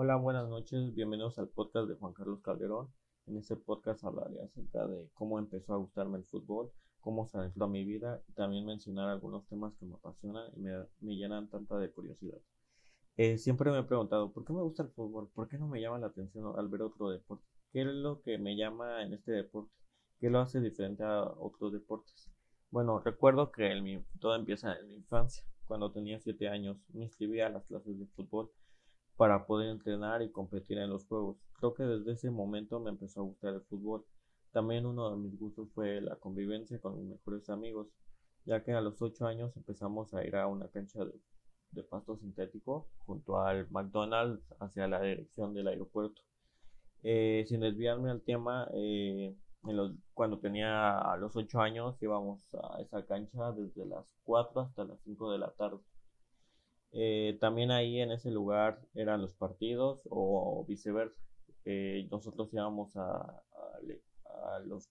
Hola, 0.00 0.14
buenas 0.14 0.48
noches, 0.48 0.94
bienvenidos 0.94 1.40
al 1.40 1.48
podcast 1.48 1.88
de 1.88 1.96
Juan 1.96 2.12
Carlos 2.12 2.40
Calderón. 2.40 2.86
En 3.26 3.36
este 3.36 3.56
podcast 3.56 4.04
hablaré 4.04 4.40
acerca 4.40 4.86
de 4.86 5.10
cómo 5.12 5.40
empezó 5.40 5.74
a 5.74 5.78
gustarme 5.78 6.18
el 6.18 6.24
fútbol, 6.24 6.70
cómo 7.00 7.26
se 7.26 7.36
adentró 7.36 7.64
a 7.64 7.68
mi 7.68 7.84
vida 7.84 8.22
y 8.28 8.32
también 8.34 8.64
mencionar 8.64 9.08
algunos 9.08 9.44
temas 9.48 9.74
que 9.74 9.86
me 9.86 9.96
apasionan 9.96 10.52
y 10.54 10.60
me, 10.60 11.16
llenan 11.16 11.50
tanta 11.50 11.78
de 11.78 11.90
curiosidad. 11.90 12.38
Eh, 13.16 13.38
siempre 13.38 13.72
me 13.72 13.80
he 13.80 13.82
preguntado, 13.82 14.30
¿por 14.30 14.44
qué 14.44 14.52
me 14.52 14.62
gusta 14.62 14.84
el 14.84 14.90
fútbol? 14.90 15.30
¿Por 15.34 15.48
qué 15.48 15.58
no 15.58 15.66
me 15.66 15.80
llama 15.80 15.98
la 15.98 16.06
atención 16.06 16.56
al 16.56 16.68
ver 16.68 16.82
otro 16.82 17.10
deporte? 17.10 17.44
¿Qué 17.72 17.80
es 17.80 17.88
lo 17.88 18.22
que 18.22 18.38
me 18.38 18.56
llama 18.56 19.02
en 19.02 19.14
este 19.14 19.32
deporte? 19.32 19.74
¿Qué 20.20 20.30
lo 20.30 20.38
hace 20.38 20.60
diferente 20.60 21.02
a 21.02 21.24
otros 21.24 21.72
deportes? 21.72 22.30
Bueno, 22.70 23.00
recuerdo 23.00 23.50
que 23.50 24.00
todo 24.20 24.36
empieza 24.36 24.78
en 24.78 24.90
mi 24.90 24.94
infancia. 24.94 25.42
Cuando 25.66 25.90
tenía 25.90 26.20
7 26.20 26.48
años 26.48 26.76
me 26.94 27.02
inscribí 27.02 27.40
a 27.40 27.48
las 27.48 27.64
clases 27.64 27.98
de 27.98 28.06
fútbol 28.06 28.48
para 29.18 29.46
poder 29.46 29.68
entrenar 29.70 30.22
y 30.22 30.30
competir 30.30 30.78
en 30.78 30.90
los 30.90 31.04
juegos. 31.04 31.36
Creo 31.54 31.74
que 31.74 31.82
desde 31.82 32.12
ese 32.12 32.30
momento 32.30 32.78
me 32.78 32.90
empezó 32.90 33.20
a 33.20 33.24
gustar 33.24 33.52
el 33.52 33.62
fútbol. 33.62 34.06
También 34.52 34.86
uno 34.86 35.10
de 35.10 35.16
mis 35.16 35.36
gustos 35.36 35.68
fue 35.74 36.00
la 36.00 36.14
convivencia 36.16 36.80
con 36.80 36.96
mis 36.96 37.04
mejores 37.04 37.50
amigos, 37.50 37.88
ya 38.44 38.62
que 38.62 38.72
a 38.72 38.80
los 38.80 39.02
8 39.02 39.26
años 39.26 39.56
empezamos 39.56 40.14
a 40.14 40.24
ir 40.24 40.36
a 40.36 40.46
una 40.46 40.68
cancha 40.68 41.04
de, 41.04 41.82
pasto 41.82 42.16
sintético 42.16 42.88
junto 43.06 43.40
al 43.40 43.68
McDonald's 43.70 44.54
hacia 44.60 44.86
la 44.86 45.02
dirección 45.02 45.52
del 45.52 45.66
aeropuerto. 45.66 46.22
Eh, 47.02 47.44
sin 47.48 47.60
desviarme 47.60 48.10
al 48.10 48.22
tema, 48.22 48.68
eh, 48.72 49.34
cuando 50.14 50.38
tenía 50.38 50.96
a 50.96 51.16
los 51.16 51.34
8 51.34 51.60
años 51.60 52.00
íbamos 52.00 52.54
a 52.54 52.80
esa 52.80 53.04
cancha 53.04 53.50
desde 53.50 53.84
las 53.84 54.14
4 54.22 54.60
hasta 54.60 54.84
las 54.84 55.00
5 55.02 55.32
de 55.32 55.38
la 55.38 55.50
tarde. 55.50 55.80
Eh, 56.92 57.36
también 57.40 57.70
ahí 57.70 58.00
en 58.00 58.12
ese 58.12 58.30
lugar 58.30 58.80
eran 58.94 59.20
los 59.20 59.34
partidos 59.34 60.02
o 60.10 60.64
viceversa. 60.66 61.20
nosotros 62.10 62.52
íbamos 62.52 62.96
a, 62.96 63.42
a, 64.24 64.58
los, 64.64 64.88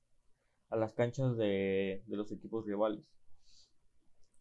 a 0.70 0.76
las 0.76 0.94
canchas 0.94 1.36
de, 1.38 2.04
los 2.08 2.32
equipos 2.32 2.66
rivales. 2.66 3.04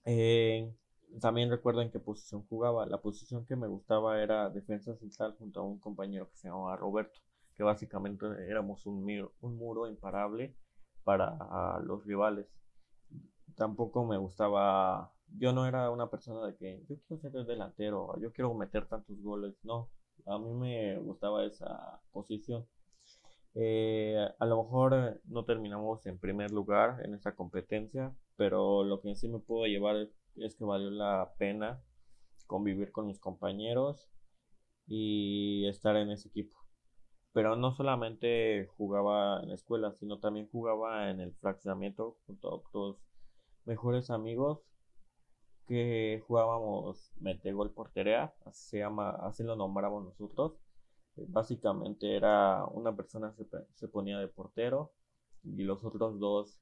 Eh, 0.05 0.73
también 1.21 1.51
recuerdo 1.51 1.83
en 1.83 1.91
qué 1.91 1.99
posición 1.99 2.47
jugaba. 2.47 2.87
La 2.87 3.01
posición 3.01 3.47
que 3.47 3.57
me 3.57 3.67
gustaba 3.67 4.23
era 4.23 4.51
defensa 4.51 4.95
central 4.97 5.35
junto 5.39 5.61
a 5.61 5.65
un 5.65 5.79
compañero 5.79 6.29
que 6.29 6.37
se 6.37 6.49
llamaba 6.49 6.77
Roberto, 6.77 7.21
que 7.57 7.63
básicamente 7.63 8.27
éramos 8.49 8.87
un, 8.87 9.07
un 9.41 9.57
muro 9.57 9.87
imparable 9.89 10.55
para 11.05 11.79
los 11.81 12.05
rivales. 12.05 12.47
Tampoco 13.55 14.05
me 14.05 14.19
gustaba 14.19 15.16
yo 15.29 15.53
no 15.53 15.67
era 15.67 15.91
una 15.91 16.09
persona 16.11 16.47
de 16.47 16.57
que 16.57 16.85
yo 16.89 16.97
quiero 17.07 17.21
ser 17.21 17.37
el 17.37 17.47
delantero, 17.47 18.19
yo 18.21 18.33
quiero 18.33 18.55
meter 18.55 18.87
tantos 18.87 19.21
goles, 19.23 19.55
no, 19.63 19.91
a 20.27 20.39
mí 20.39 20.53
me 20.55 20.99
gustaba 20.99 21.45
esa 21.45 22.01
posición. 22.13 22.67
Eh, 23.55 24.19
a 24.39 24.47
lo 24.47 24.63
mejor 24.63 25.21
no 25.25 25.45
terminamos 25.45 26.05
en 26.07 26.19
primer 26.19 26.51
lugar 26.51 27.01
en 27.05 27.15
esa 27.15 27.35
competencia, 27.35 28.15
pero 28.37 28.85
lo 28.85 29.01
que 29.01 29.15
sí 29.17 29.29
me 29.29 29.39
puedo 29.39 29.67
llevar 29.67 29.97
es, 29.97 30.11
es 30.37 30.57
que 30.57 30.65
valió 30.65 30.91
la 30.91 31.33
pena 31.39 31.83
convivir 32.47 32.93
con 32.93 33.07
mis 33.07 33.19
compañeros 33.19 34.11
y 34.87 35.67
estar 35.69 35.97
en 35.97 36.11
ese 36.11 36.29
equipo. 36.29 36.57
Pero 37.33 37.57
no 37.57 37.73
solamente 37.75 38.67
jugaba 38.77 39.43
en 39.43 39.51
la 39.51 39.55
escuela, 39.55 39.93
sino 39.93 40.19
también 40.19 40.49
jugaba 40.49 41.11
en 41.11 41.21
el 41.21 41.35
fraccionamiento 41.35 42.19
junto 42.27 42.49
a 42.49 42.55
otros 42.57 42.99
mejores 43.65 44.11
amigos 44.11 44.61
que 45.67 46.23
jugábamos 46.27 47.13
gol 47.53 47.73
porterea, 47.73 48.35
así 48.45 48.71
se 48.71 48.79
llama, 48.79 49.11
así 49.11 49.43
lo 49.43 49.57
nombramos 49.57 50.05
nosotros. 50.05 50.59
Eh, 51.17 51.25
básicamente 51.29 52.17
era 52.17 52.65
una 52.67 52.95
persona 52.95 53.33
se, 53.35 53.47
se 53.75 53.89
ponía 53.89 54.19
de 54.19 54.29
portero 54.29 54.93
y 55.45 55.65
los 55.65 55.85
otros 55.85 56.19
dos 56.19 56.59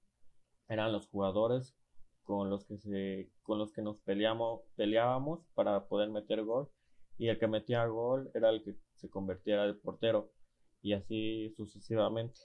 eran 0.69 0.93
los 0.93 1.09
jugadores 1.09 1.77
con 2.23 2.51
los 2.51 2.65
que 2.65 2.79
se 2.79 3.31
con 3.43 3.59
los 3.59 3.73
que 3.73 3.83
nos 3.83 4.01
peleamos 4.01 4.63
peleábamos 4.77 5.47
para 5.55 5.87
poder 5.89 6.11
meter 6.11 6.43
gol 6.45 6.71
y 7.19 7.29
el 7.29 7.39
que 7.39 7.47
metía 7.49 7.87
gol 7.87 8.31
era 8.35 8.51
el 8.51 8.63
que 8.65 8.77
se 8.95 9.11
convertía 9.11 9.63
de 9.63 9.75
portero 9.75 10.33
y 10.83 10.95
así 10.95 11.51
sucesivamente 11.57 12.41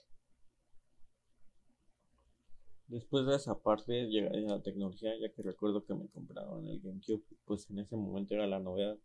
Después 2.90 3.24
de 3.24 3.36
esa 3.36 3.56
parte 3.56 4.08
llegaría 4.08 4.48
la 4.48 4.62
tecnología, 4.62 5.12
ya 5.16 5.32
que 5.32 5.42
recuerdo 5.42 5.84
que 5.84 5.94
me 5.94 6.08
compraron 6.08 6.66
el 6.66 6.80
GameCube, 6.80 7.22
pues 7.44 7.70
en 7.70 7.78
ese 7.78 7.94
momento 7.94 8.34
era 8.34 8.48
la 8.48 8.58
novedad. 8.58 8.98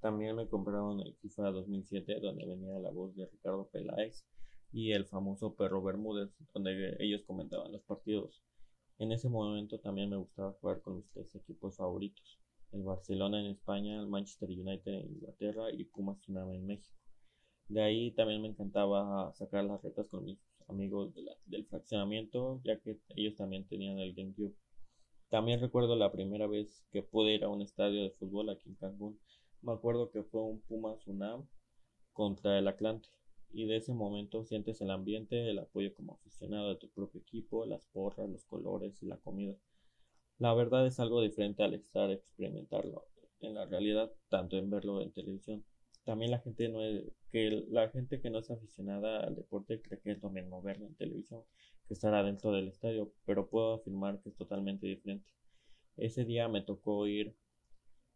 También 0.00 0.36
me 0.36 0.46
compraron 0.46 1.00
el 1.00 1.12
FIFA 1.16 1.50
2007, 1.50 2.20
donde 2.20 2.46
venía 2.46 2.78
la 2.78 2.92
voz 2.92 3.16
de 3.16 3.26
Ricardo 3.26 3.68
Peláez 3.72 4.24
y 4.70 4.92
el 4.92 5.06
famoso 5.06 5.56
Perro 5.56 5.82
Bermúdez, 5.82 6.30
donde 6.54 6.96
ellos 7.00 7.24
comentaban 7.26 7.72
los 7.72 7.82
partidos. 7.82 8.44
En 9.00 9.10
ese 9.10 9.28
momento 9.28 9.80
también 9.80 10.08
me 10.08 10.18
gustaba 10.18 10.52
jugar 10.60 10.80
con 10.82 10.98
mis 10.98 11.10
tres 11.10 11.34
equipos 11.34 11.76
favoritos, 11.78 12.38
el 12.70 12.84
Barcelona 12.84 13.40
en 13.40 13.46
España, 13.46 14.00
el 14.00 14.06
Manchester 14.06 14.50
United 14.50 15.00
en 15.00 15.14
Inglaterra 15.14 15.72
y 15.72 15.82
Pumas 15.82 16.20
Tsunami 16.20 16.58
en 16.58 16.66
México. 16.68 16.96
De 17.66 17.82
ahí 17.82 18.12
también 18.12 18.40
me 18.40 18.48
encantaba 18.48 19.32
sacar 19.34 19.64
las 19.64 19.82
retas 19.82 20.06
con 20.06 20.24
mis 20.24 20.38
amigos 20.68 21.14
del 21.46 21.66
fraccionamiento, 21.66 22.60
ya 22.64 22.78
que 22.80 22.98
ellos 23.16 23.36
también 23.36 23.66
tenían 23.66 23.98
el 23.98 24.14
GameCube. 24.14 24.54
También 25.28 25.60
recuerdo 25.60 25.96
la 25.96 26.12
primera 26.12 26.46
vez 26.46 26.84
que 26.90 27.02
pude 27.02 27.34
ir 27.34 27.44
a 27.44 27.48
un 27.48 27.62
estadio 27.62 28.02
de 28.02 28.10
fútbol 28.10 28.50
aquí 28.50 28.68
en 28.68 28.76
Cancún. 28.76 29.18
Me 29.62 29.72
acuerdo 29.72 30.10
que 30.10 30.22
fue 30.22 30.42
un 30.42 30.60
Pumas 30.60 31.06
UNAM 31.06 31.48
contra 32.12 32.58
el 32.58 32.68
Atlante. 32.68 33.08
Y 33.52 33.66
de 33.66 33.76
ese 33.76 33.92
momento 33.94 34.44
sientes 34.44 34.80
el 34.80 34.90
ambiente, 34.90 35.50
el 35.50 35.58
apoyo 35.58 35.94
como 35.94 36.14
aficionado 36.14 36.68
de 36.68 36.76
tu 36.76 36.90
propio 36.90 37.20
equipo, 37.20 37.64
las 37.64 37.86
porras, 37.86 38.28
los 38.28 38.44
colores 38.44 39.02
y 39.02 39.06
la 39.06 39.16
comida. 39.16 39.56
La 40.38 40.52
verdad 40.52 40.86
es 40.86 41.00
algo 41.00 41.22
diferente 41.22 41.62
al 41.62 41.74
estar 41.74 42.10
experimentarlo 42.10 43.04
en 43.40 43.54
la 43.54 43.64
realidad, 43.66 44.12
tanto 44.28 44.56
en 44.56 44.70
verlo 44.70 45.00
en 45.00 45.12
televisión 45.12 45.64
también 46.06 46.30
la 46.30 46.38
gente 46.38 46.68
no 46.68 46.78
que 47.32 47.50
la 47.68 47.90
gente 47.90 48.20
que 48.20 48.30
no 48.30 48.38
es 48.38 48.50
aficionada 48.50 49.20
al 49.20 49.34
deporte 49.34 49.82
cree 49.82 50.00
que 50.00 50.12
es 50.12 50.22
lo 50.22 50.30
mismo 50.30 50.62
verlo 50.62 50.86
en 50.86 50.94
televisión 50.94 51.42
que 51.86 51.94
estar 51.94 52.14
adentro 52.14 52.52
del 52.52 52.68
estadio, 52.68 53.12
pero 53.26 53.48
puedo 53.48 53.74
afirmar 53.74 54.20
que 54.20 54.30
es 54.30 54.36
totalmente 54.36 54.86
diferente. 54.86 55.28
Ese 55.96 56.24
día 56.24 56.48
me 56.48 56.62
tocó 56.62 57.06
ir, 57.06 57.36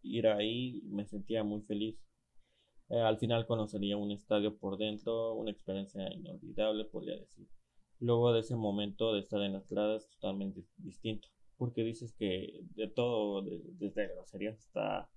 ir 0.02 0.26
ahí, 0.28 0.82
me 0.86 1.04
sentía 1.04 1.44
muy 1.44 1.62
feliz. 1.62 1.96
Eh, 2.88 3.00
al 3.00 3.18
final 3.18 3.46
conocería 3.46 3.96
un 3.96 4.10
estadio 4.12 4.56
por 4.56 4.76
dentro, 4.76 5.34
una 5.34 5.50
experiencia 5.50 6.12
inolvidable, 6.12 6.84
podría 6.84 7.16
decir. 7.16 7.46
Luego 8.00 8.32
de 8.32 8.40
ese 8.40 8.56
momento 8.56 9.12
de 9.12 9.20
estar 9.20 9.40
en 9.42 9.52
las 9.52 9.68
gradas, 9.68 10.08
totalmente 10.08 10.64
distinto, 10.78 11.28
porque 11.56 11.82
dices 11.84 12.12
que 12.12 12.64
de 12.74 12.88
todo, 12.88 13.42
desde 13.42 14.08
groserías 14.14 14.58
hasta 14.58 15.08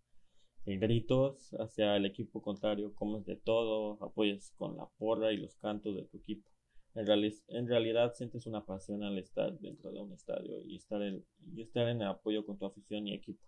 gritos 0.65 1.54
hacia 1.60 1.95
el 1.98 2.06
equipo 2.06 2.42
contrario, 2.42 2.94
comes 2.95 3.25
de 3.25 3.36
todo, 3.36 4.04
apoyas 4.04 4.51
con 4.57 4.77
la 4.77 4.88
porra 4.98 5.31
y 5.33 5.38
los 5.38 5.56
cantos 5.57 5.95
de 5.95 6.04
tu 6.04 6.18
equipo. 6.18 6.50
En, 6.95 7.07
en 7.48 7.68
realidad 7.68 8.13
sientes 8.13 8.45
una 8.45 8.65
pasión 8.65 9.04
al 9.04 9.18
estar 9.18 9.57
dentro 9.60 9.92
de 9.92 10.00
un 10.00 10.13
estadio 10.13 10.62
y 10.63 10.75
estar, 10.75 11.01
en, 11.01 11.25
y 11.54 11.62
estar 11.62 11.88
en 11.88 12.04
apoyo 12.04 12.45
con 12.45 12.57
tu 12.57 12.65
afición 12.65 13.07
y 13.07 13.15
equipo. 13.15 13.44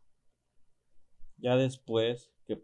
Ya 1.37 1.55
después 1.55 2.31
que, 2.47 2.59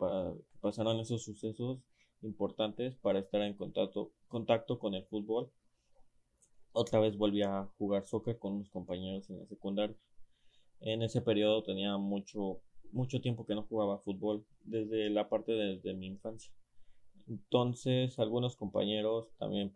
pasaron 0.59 0.99
esos 0.99 1.23
sucesos 1.23 1.79
importantes 2.21 2.95
para 2.95 3.19
estar 3.19 3.41
en 3.41 3.55
contacto, 3.55 4.11
contacto 4.27 4.79
con 4.79 4.93
el 4.93 5.05
fútbol, 5.05 5.51
otra 6.73 6.99
vez 6.99 7.17
volví 7.17 7.41
a 7.41 7.65
jugar 7.77 8.05
soccer 8.05 8.39
con 8.39 8.53
unos 8.53 8.69
compañeros 8.69 9.29
en 9.29 9.39
la 9.39 9.45
secundaria. 9.45 9.95
En 10.79 11.01
ese 11.01 11.21
periodo 11.21 11.63
tenía 11.63 11.97
mucho 11.97 12.61
mucho 12.91 13.21
tiempo 13.21 13.45
que 13.45 13.55
no 13.55 13.63
jugaba 13.63 13.99
fútbol, 13.99 14.45
desde 14.63 15.09
la 15.09 15.29
parte 15.29 15.51
de, 15.51 15.93
mi 15.93 16.07
infancia. 16.07 16.51
Entonces, 17.27 18.17
algunos 18.19 18.55
compañeros 18.55 19.33
también 19.37 19.71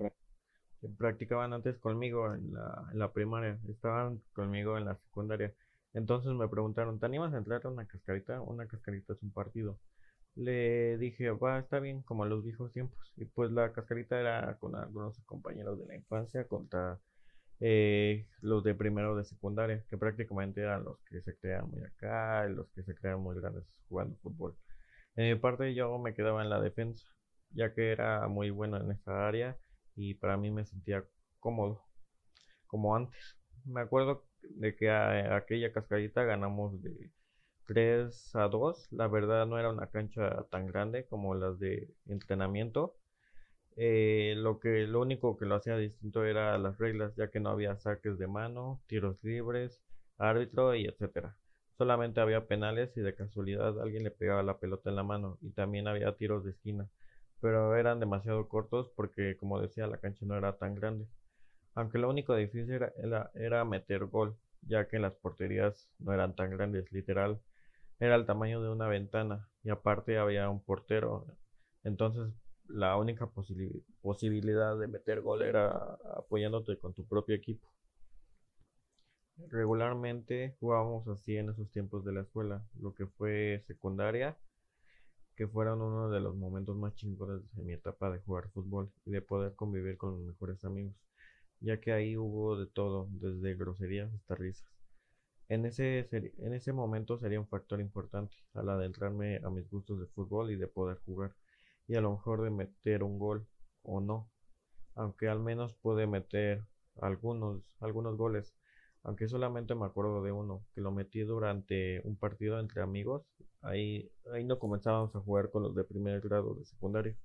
practicaban 0.97 1.53
antes 1.53 1.77
conmigo 1.77 2.33
en 2.33 2.53
la, 2.53 2.89
en 2.91 3.00
la 3.00 3.12
primaria, 3.12 3.59
estaban 3.69 4.21
conmigo 4.33 4.77
en 4.77 4.85
la 4.85 4.95
secundaria. 4.95 5.53
Entonces 5.94 6.33
me 6.33 6.47
preguntaron, 6.47 7.00
¿te 7.00 7.06
animas 7.06 7.33
a 7.33 7.38
entrar 7.38 7.62
a 7.65 7.69
una 7.69 7.88
cascarita? 7.88 8.41
Una 8.41 8.67
cascarita 8.67 9.13
es 9.13 9.23
un 9.23 9.31
partido. 9.31 9.79
Le 10.35 10.97
dije, 10.97 11.31
va, 11.31 11.59
está 11.59 11.79
bien, 11.79 12.01
como 12.01 12.23
a 12.23 12.27
los 12.27 12.44
viejos 12.44 12.73
tiempos. 12.73 13.00
Y 13.15 13.25
pues 13.25 13.51
la 13.51 13.71
cascarita 13.71 14.19
era 14.19 14.57
con 14.59 14.75
algunos 14.75 15.17
compañeros 15.21 15.79
de 15.79 15.85
la 15.85 15.95
infancia 15.95 16.47
contra 16.47 17.00
eh, 17.60 18.28
los 18.42 18.63
de 18.63 18.75
primero 18.75 19.16
de 19.16 19.25
secundaria, 19.25 19.84
que 19.90 19.98
prácticamente 19.98 20.62
eran 20.62 20.84
los 20.84 21.00
que 21.10 21.22
se 21.22 21.36
crean 21.38 21.69
muy 21.69 21.84
acá, 21.84 22.46
los 22.48 22.69
que 22.72 22.84
se 22.84 22.96
crean 22.96 23.22
muy 23.22 23.36
grandes 23.36 23.63
jugando 23.88 24.18
fútbol. 24.22 24.56
En 25.16 25.30
mi 25.34 25.40
parte 25.40 25.74
yo 25.74 25.98
me 26.00 26.13
quedaba 26.13 26.44
en 26.44 26.50
la 26.50 26.62
defensa, 26.62 27.06
ya 27.52 27.74
que 27.74 27.92
era 27.92 28.28
muy 28.28 28.50
bueno 28.50 28.78
en 28.78 28.92
esa 28.92 29.28
área 29.28 29.57
y 29.96 30.16
para 30.16 30.38
mí 30.38 30.52
me 30.52 30.66
sentía 30.66 31.06
cómodo, 31.40 31.84
como 32.68 32.96
antes. 32.96 33.38
Me 33.66 33.81
acuerdo 33.81 34.25
de 34.42 34.75
que 34.75 34.90
a, 34.90 35.36
aquella 35.36 35.72
cascadita 35.72 36.24
ganamos 36.24 36.81
de 36.81 37.12
3 37.68 38.36
a 38.36 38.48
2. 38.48 38.88
La 38.92 39.08
verdad 39.08 39.46
no 39.48 39.58
era 39.60 39.72
una 39.72 39.88
cancha 39.88 40.44
tan 40.51 40.68
grande 40.68 41.06
como 41.08 41.36
las 41.36 41.60
de 41.60 41.90
entrenamiento. 42.08 42.96
Eh, 43.77 44.36
lo 44.38 44.60
que 44.60 44.88
lo 44.88 45.01
único 45.01 45.38
que 45.38 45.45
lo 45.45 45.56
hacía 45.56 45.77
distinto 45.77 46.24
era 46.25 46.57
las 46.57 46.77
reglas, 46.77 47.16
ya 47.16 47.30
que 47.30 47.39
no 47.39 47.50
había 47.50 47.75
saques 47.77 48.18
de 48.18 48.27
mano, 48.27 48.81
tiros 48.88 49.22
libres, 49.24 49.81
árbitro 50.18 50.75
y 50.75 50.86
etcétera. 50.86 51.36
Solamente 51.77 52.22
había 52.22 52.48
penales 52.48 52.95
y 52.98 53.01
de 53.01 53.16
casualidad 53.16 53.81
alguien 53.81 54.04
le 54.04 54.12
pegaba 54.12 54.44
la 54.44 54.60
pelota 54.60 54.89
en 54.89 54.95
la 54.95 55.04
mano 55.04 55.38
y 55.42 55.51
también 55.51 55.88
había 55.88 56.16
tiros 56.16 56.45
de 56.45 56.51
esquina, 56.51 56.88
pero 57.42 57.75
eran 57.75 58.00
demasiado 58.00 58.48
cortos 58.48 58.89
porque 58.95 59.36
como 59.38 59.60
decía 59.62 59.88
la 59.88 59.98
cancha 59.98 60.25
no 60.25 60.38
era 60.38 60.57
tan 60.57 60.75
grande. 60.75 61.07
Aunque 61.75 61.98
lo 62.00 62.10
único 62.10 62.36
difícil 62.36 62.81
era, 62.98 63.31
era 63.36 63.66
meter 63.66 64.06
gol, 64.06 64.38
ya 64.62 64.88
que 64.88 65.00
las 65.00 65.13
porterías 65.16 65.89
no 66.00 66.13
eran 66.13 66.36
tan 66.36 66.51
grandes, 66.51 66.92
literal 66.92 67.39
era 68.00 68.16
el 68.16 68.25
tamaño 68.25 68.62
de 68.62 68.69
una 68.69 68.88
ventana 68.88 69.50
y 69.63 69.69
aparte 69.69 70.18
había 70.18 70.50
un 70.50 70.63
portero. 70.63 71.25
Entonces 71.83 72.33
la 72.67 72.97
única 72.97 73.27
posibilidad 73.27 74.77
de 74.77 74.88
meter 74.88 75.21
gol 75.21 75.41
era 75.41 75.97
apoyándote 76.15 76.77
con 76.77 76.94
tu 76.94 77.06
propio 77.06 77.35
equipo. 77.35 77.67
Regularmente 79.50 80.56
jugábamos 80.59 81.07
así 81.07 81.35
en 81.35 81.50
esos 81.50 81.69
tiempos 81.69 82.06
de 82.06 82.13
la 82.13 82.21
escuela, 82.21 82.63
lo 82.79 82.94
que 82.94 83.06
fue 83.06 83.63
secundaria, 83.67 84.38
que 85.35 85.47
fueron 85.47 85.81
uno 85.81 86.09
de 86.09 86.21
los 86.21 86.35
momentos 86.35 86.75
más 86.77 86.95
chingones 86.95 87.41
de 87.56 87.63
mi 87.63 87.73
etapa 87.73 88.09
de 88.09 88.19
jugar 88.19 88.50
fútbol 88.50 88.89
y 89.06 89.12
de 89.12 89.21
poder 89.21 89.53
convivir 89.56 89.97
con 89.97 90.12
los 90.12 90.21
mejores 90.21 90.63
amigos, 90.63 90.95
ya 91.59 91.79
que 91.79 91.91
ahí 91.91 92.17
hubo 92.17 92.57
de 92.57 92.67
todo, 92.67 93.07
desde 93.12 93.56
groserías 93.56 94.13
hasta 94.13 94.35
risas. 94.35 94.67
En 95.50 95.65
ese, 95.65 96.07
en 96.12 96.53
ese 96.53 96.73
momento 96.73 97.19
sería 97.19 97.39
un 97.39 97.47
factor 97.47 97.79
importante 97.81 98.35
al 98.53 98.69
adentrarme 98.69 99.41
a 99.44 99.50
mis 99.50 99.69
gustos 99.69 100.00
de 100.00 100.07
fútbol 100.07 100.51
y 100.51 100.56
de 100.56 100.67
poder 100.67 100.97
jugar, 101.06 101.35
y 101.88 101.96
a 101.96 102.02
lo 102.02 102.12
mejor 102.12 102.42
de 102.44 102.50
meter 102.52 103.04
un 103.04 103.20
gol 103.20 103.48
o 103.84 104.01
no, 104.01 104.30
aunque 104.96 105.27
al 105.27 105.39
menos 105.39 105.74
pude 105.75 106.08
meter 106.08 106.65
algunos, 107.01 107.63
algunos 107.80 108.18
goles, 108.18 108.56
aunque 109.04 109.27
solamente 109.27 109.75
me 109.75 109.86
acuerdo 109.86 110.24
de 110.24 110.32
uno, 110.32 110.65
que 110.74 110.82
lo 110.82 110.92
metí 110.92 111.22
durante 111.22 112.01
un 112.06 112.18
partido 112.18 112.60
entre 112.60 112.82
amigos, 112.82 113.24
ahí, 113.62 114.12
ahí 114.34 114.44
no 114.44 114.58
comenzábamos 114.60 115.15
a 115.15 115.20
jugar 115.20 115.51
con 115.51 115.63
los 115.63 115.75
de 115.75 115.84
primer 115.84 116.22
grado 116.22 116.56
de 116.56 116.65
secundaria. 116.65 117.15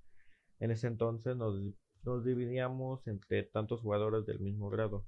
En 0.59 0.71
ese 0.71 0.89
entonces 0.89 1.37
nos, 1.37 1.59
nos 2.03 2.25
dividíamos 2.25 3.07
entre 3.07 3.45
tantos 3.45 3.81
jugadores 3.81 4.27
del 4.27 4.41
mismo 4.41 4.69
grado 4.69 5.07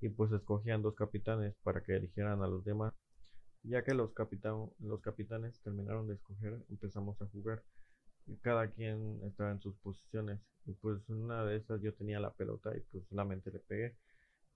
y 0.00 0.08
pues 0.08 0.32
escogían 0.32 0.82
dos 0.82 0.94
capitanes 0.94 1.54
para 1.62 1.82
que 1.82 1.96
eligieran 1.96 2.42
a 2.42 2.46
los 2.46 2.64
demás. 2.64 2.94
Ya 3.62 3.82
que 3.82 3.94
los, 3.94 4.10
los 4.78 5.00
capitanes 5.00 5.60
terminaron 5.62 6.06
de 6.06 6.14
escoger, 6.14 6.62
empezamos 6.68 7.20
a 7.22 7.26
jugar. 7.26 7.62
Cada 8.42 8.68
quien 8.70 9.20
estaba 9.24 9.50
en 9.50 9.60
sus 9.60 9.74
posiciones. 9.76 10.40
Y 10.66 10.72
pues 10.72 11.08
una 11.08 11.44
de 11.44 11.56
esas 11.56 11.80
yo 11.82 11.94
tenía 11.94 12.20
la 12.20 12.32
pelota 12.32 12.76
y 12.76 12.80
pues 12.80 13.04
solamente 13.08 13.50
le 13.50 13.58
pegué. 13.60 13.96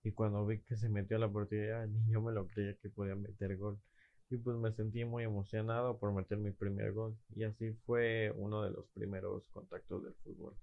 Y 0.02 0.12
cuando 0.12 0.46
vi 0.46 0.60
que 0.60 0.76
se 0.76 0.88
metió 0.88 1.16
a 1.16 1.20
la 1.20 1.28
portería, 1.30 1.86
ni 1.86 2.00
yo 2.12 2.20
me 2.22 2.32
lo 2.32 2.46
creía 2.46 2.74
que 2.76 2.88
podía 2.90 3.14
meter 3.14 3.56
gol. 3.56 3.78
Y 4.30 4.36
pues 4.36 4.56
me 4.56 4.72
sentí 4.72 5.04
muy 5.04 5.24
emocionado 5.24 5.98
por 5.98 6.12
meter 6.12 6.38
mi 6.38 6.50
primer 6.50 6.92
gol. 6.92 7.16
Y 7.34 7.44
así 7.44 7.72
fue 7.86 8.32
uno 8.36 8.62
de 8.62 8.70
los 8.70 8.86
primeros 8.94 9.44
contactos 9.52 10.04
del 10.04 10.14
fútbol. 10.24 10.54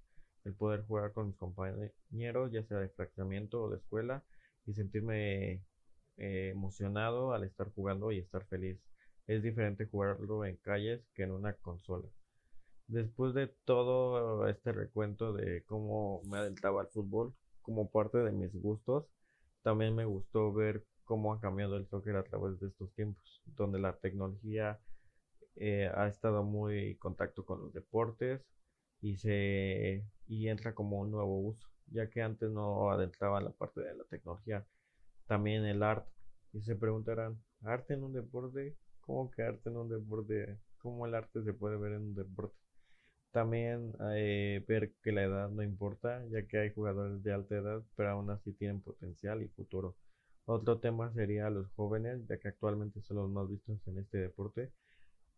El 0.44 0.54
poder 0.54 0.84
jugar 0.86 1.12
con 1.14 1.28
mis 1.28 1.38
compañeros, 1.38 2.52
ya 2.52 2.64
sea 2.64 2.80
de 2.80 2.90
fraccionamiento 2.90 3.64
o 3.64 3.70
de 3.70 3.78
escuela, 3.78 4.24
y 4.66 4.74
sentirme 4.74 5.64
eh, 6.18 6.50
emocionado 6.52 7.34
al 7.34 7.44
estar 7.44 7.72
jugando 7.74 8.12
y 8.12 8.20
estar 8.20 8.46
feliz. 8.46 8.80
Es 9.28 9.42
diferente 9.44 9.86
jugarlo 9.86 10.46
en 10.46 10.58
calles 10.58 11.02
que 11.14 11.24
en 11.24 11.32
una 11.32 11.54
consola. 11.54 12.08
Después 12.88 13.34
de 13.34 13.48
todo 13.66 14.48
este 14.48 14.72
recuento 14.72 15.34
de 15.34 15.64
cómo 15.66 16.22
me 16.26 16.38
adentraba 16.38 16.82
al 16.82 16.88
fútbol 16.88 17.34
como 17.62 17.90
parte 17.90 18.20
de 18.20 18.32
mis 18.32 18.54
gustos, 18.54 19.06
también 19.64 19.96
me 19.96 20.06
gustó 20.06 20.54
ver 20.54 20.86
cómo 21.04 21.34
ha 21.34 21.40
cambiado 21.40 21.78
el 21.78 21.88
soccer 21.88 22.16
a 22.16 22.24
través 22.24 22.60
de 22.60 22.68
estos 22.68 22.92
tiempos, 22.94 23.42
donde 23.46 23.80
la 23.80 23.98
tecnología 23.98 24.80
eh, 25.56 25.90
ha 25.96 26.08
estado 26.08 26.44
muy 26.44 26.92
en 26.92 26.98
contacto 26.98 27.46
con 27.46 27.62
los 27.62 27.74
deportes 27.74 28.42
y 29.02 29.18
se 29.18 30.06
y 30.28 30.48
entra 30.50 30.74
como 30.76 31.00
un 31.00 31.12
nuevo 31.12 31.40
uso 31.40 31.68
ya 31.88 32.10
que 32.10 32.22
antes 32.22 32.50
no 32.52 32.92
adentraba 32.92 33.42
la 33.42 33.52
parte 33.52 33.82
de 33.82 33.96
la 33.96 34.04
tecnología. 34.06 34.66
También 35.28 35.66
el 35.66 35.84
arte. 35.84 36.12
Y 36.54 36.62
se 36.62 36.76
preguntarán, 36.76 37.42
¿arte 37.64 37.94
en 37.94 38.04
un 38.04 38.14
deporte? 38.14 38.78
¿Cómo 39.02 39.30
que 39.32 39.44
arte 39.44 39.70
en 39.70 39.78
un 39.78 39.90
deporte? 39.90 40.60
¿Cómo 40.80 41.06
el 41.06 41.16
arte 41.16 41.44
se 41.44 41.54
puede 41.54 41.78
ver 41.78 41.94
en 41.94 42.04
un 42.04 42.16
deporte? 42.16 42.65
También 43.36 43.92
eh, 44.14 44.64
ver 44.66 44.94
que 45.04 45.12
la 45.12 45.24
edad 45.24 45.50
no 45.50 45.62
importa, 45.62 46.24
ya 46.32 46.48
que 46.48 46.58
hay 46.58 46.74
jugadores 46.74 47.22
de 47.22 47.34
alta 47.34 47.56
edad, 47.58 47.84
pero 47.98 48.12
aún 48.12 48.30
así 48.30 48.54
tienen 48.54 48.80
potencial 48.80 49.44
y 49.44 49.50
futuro. 49.50 49.98
Otro 50.46 50.80
tema 50.80 51.12
sería 51.12 51.50
los 51.50 51.70
jóvenes, 51.74 52.26
ya 52.30 52.40
que 52.40 52.48
actualmente 52.48 53.02
son 53.02 53.18
los 53.18 53.30
más 53.30 53.50
vistos 53.50 53.86
en 53.88 53.98
este 53.98 54.20
deporte. 54.20 54.72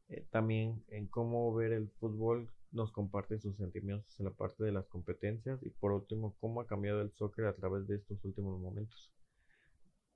Eh, 0.09 0.27
también 0.29 0.83
en 0.89 1.07
cómo 1.07 1.51
ver 1.55 1.71
el 1.71 1.89
fútbol 1.99 2.51
nos 2.71 2.91
comparte 2.91 3.39
sus 3.39 3.57
sentimientos 3.57 4.19
en 4.19 4.25
la 4.25 4.31
parte 4.31 4.63
de 4.63 4.73
las 4.73 4.85
competencias 4.85 5.59
y 5.63 5.71
por 5.71 5.91
último 5.91 6.35
cómo 6.39 6.61
ha 6.61 6.67
cambiado 6.67 7.01
el 7.01 7.11
soccer 7.13 7.45
a 7.45 7.55
través 7.55 7.87
de 7.87 7.95
estos 7.95 8.23
últimos 8.23 8.59
momentos. 8.59 9.11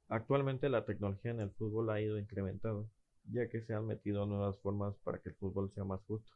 Actualmente 0.07 0.69
la 0.69 0.85
tecnología 0.85 1.31
en 1.31 1.39
el 1.39 1.49
fútbol 1.49 1.89
ha 1.89 1.99
ido 1.99 2.19
incrementando, 2.19 2.87
ya 3.31 3.49
que 3.49 3.63
se 3.63 3.73
han 3.73 3.87
metido 3.87 4.27
nuevas 4.27 4.59
formas 4.59 4.93
para 5.03 5.17
que 5.17 5.29
el 5.29 5.35
fútbol 5.35 5.71
sea 5.73 5.83
más 5.83 6.03
justo 6.03 6.31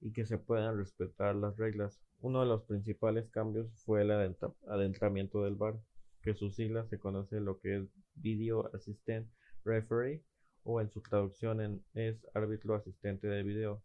y 0.00 0.12
que 0.12 0.26
se 0.26 0.38
puedan 0.38 0.78
respetar 0.78 1.34
las 1.36 1.56
reglas. 1.56 2.00
Uno 2.20 2.40
de 2.40 2.46
los 2.46 2.62
principales 2.64 3.28
cambios 3.30 3.70
fue 3.84 4.02
el 4.02 4.10
adentramiento 4.10 5.44
del 5.44 5.56
VAR, 5.56 5.80
que 6.22 6.34
su 6.34 6.50
sigla 6.50 6.86
se 6.86 6.98
conoce 6.98 7.40
lo 7.40 7.60
que 7.60 7.76
es 7.76 7.84
Video 8.14 8.70
Assistant 8.74 9.28
Referee 9.64 10.22
o 10.62 10.80
en 10.80 10.90
su 10.90 11.00
traducción 11.00 11.82
es 11.94 12.26
árbitro 12.34 12.74
asistente 12.74 13.26
de 13.26 13.42
video 13.42 13.82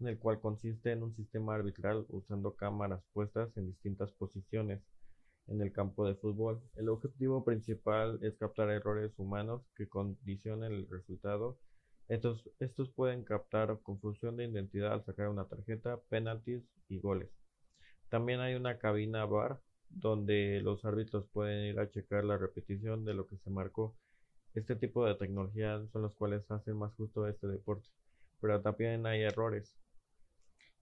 en 0.00 0.08
el 0.08 0.18
cual 0.18 0.40
consiste 0.40 0.92
en 0.92 1.02
un 1.02 1.14
sistema 1.14 1.54
arbitral 1.54 2.06
usando 2.08 2.54
cámaras 2.54 3.02
puestas 3.12 3.56
en 3.56 3.66
distintas 3.66 4.12
posiciones 4.12 4.82
en 5.48 5.60
el 5.60 5.72
campo 5.72 6.06
de 6.06 6.14
fútbol. 6.14 6.62
El 6.76 6.88
objetivo 6.88 7.44
principal 7.44 8.18
es 8.22 8.36
captar 8.36 8.70
errores 8.70 9.12
humanos 9.18 9.62
que 9.74 9.88
condicionen 9.88 10.72
el 10.72 10.88
resultado. 10.88 11.58
Estos, 12.08 12.48
estos 12.58 12.90
pueden 12.90 13.22
captar 13.22 13.78
confusión 13.82 14.36
de 14.36 14.46
identidad 14.46 14.92
al 14.92 15.04
sacar 15.04 15.28
una 15.28 15.46
tarjeta, 15.46 16.00
penaltis 16.08 16.62
y 16.88 16.98
goles. 17.00 17.30
También 18.08 18.40
hay 18.40 18.54
una 18.54 18.78
cabina 18.78 19.26
bar 19.26 19.60
donde 19.90 20.60
los 20.62 20.84
árbitros 20.84 21.26
pueden 21.32 21.66
ir 21.66 21.78
a 21.78 21.90
checar 21.90 22.24
la 22.24 22.38
repetición 22.38 23.04
de 23.04 23.14
lo 23.14 23.26
que 23.26 23.36
se 23.36 23.50
marcó. 23.50 23.94
Este 24.54 24.74
tipo 24.76 25.04
de 25.06 25.14
tecnología 25.14 25.80
son 25.92 26.02
los 26.02 26.14
cuales 26.14 26.50
hacen 26.50 26.76
más 26.76 26.94
justo 26.94 27.26
este 27.26 27.46
deporte, 27.46 27.88
pero 28.40 28.60
también 28.62 29.06
hay 29.06 29.22
errores. 29.22 29.76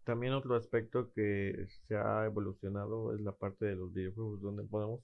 También 0.04 0.34
otro 0.34 0.54
aspecto 0.54 1.10
que 1.12 1.66
se 1.88 1.96
ha 1.96 2.24
evolucionado 2.26 3.12
es 3.12 3.20
la 3.20 3.32
parte 3.32 3.66
de 3.66 3.74
los 3.74 3.92
videojuegos, 3.92 4.40
donde 4.40 4.62
podemos 4.62 5.00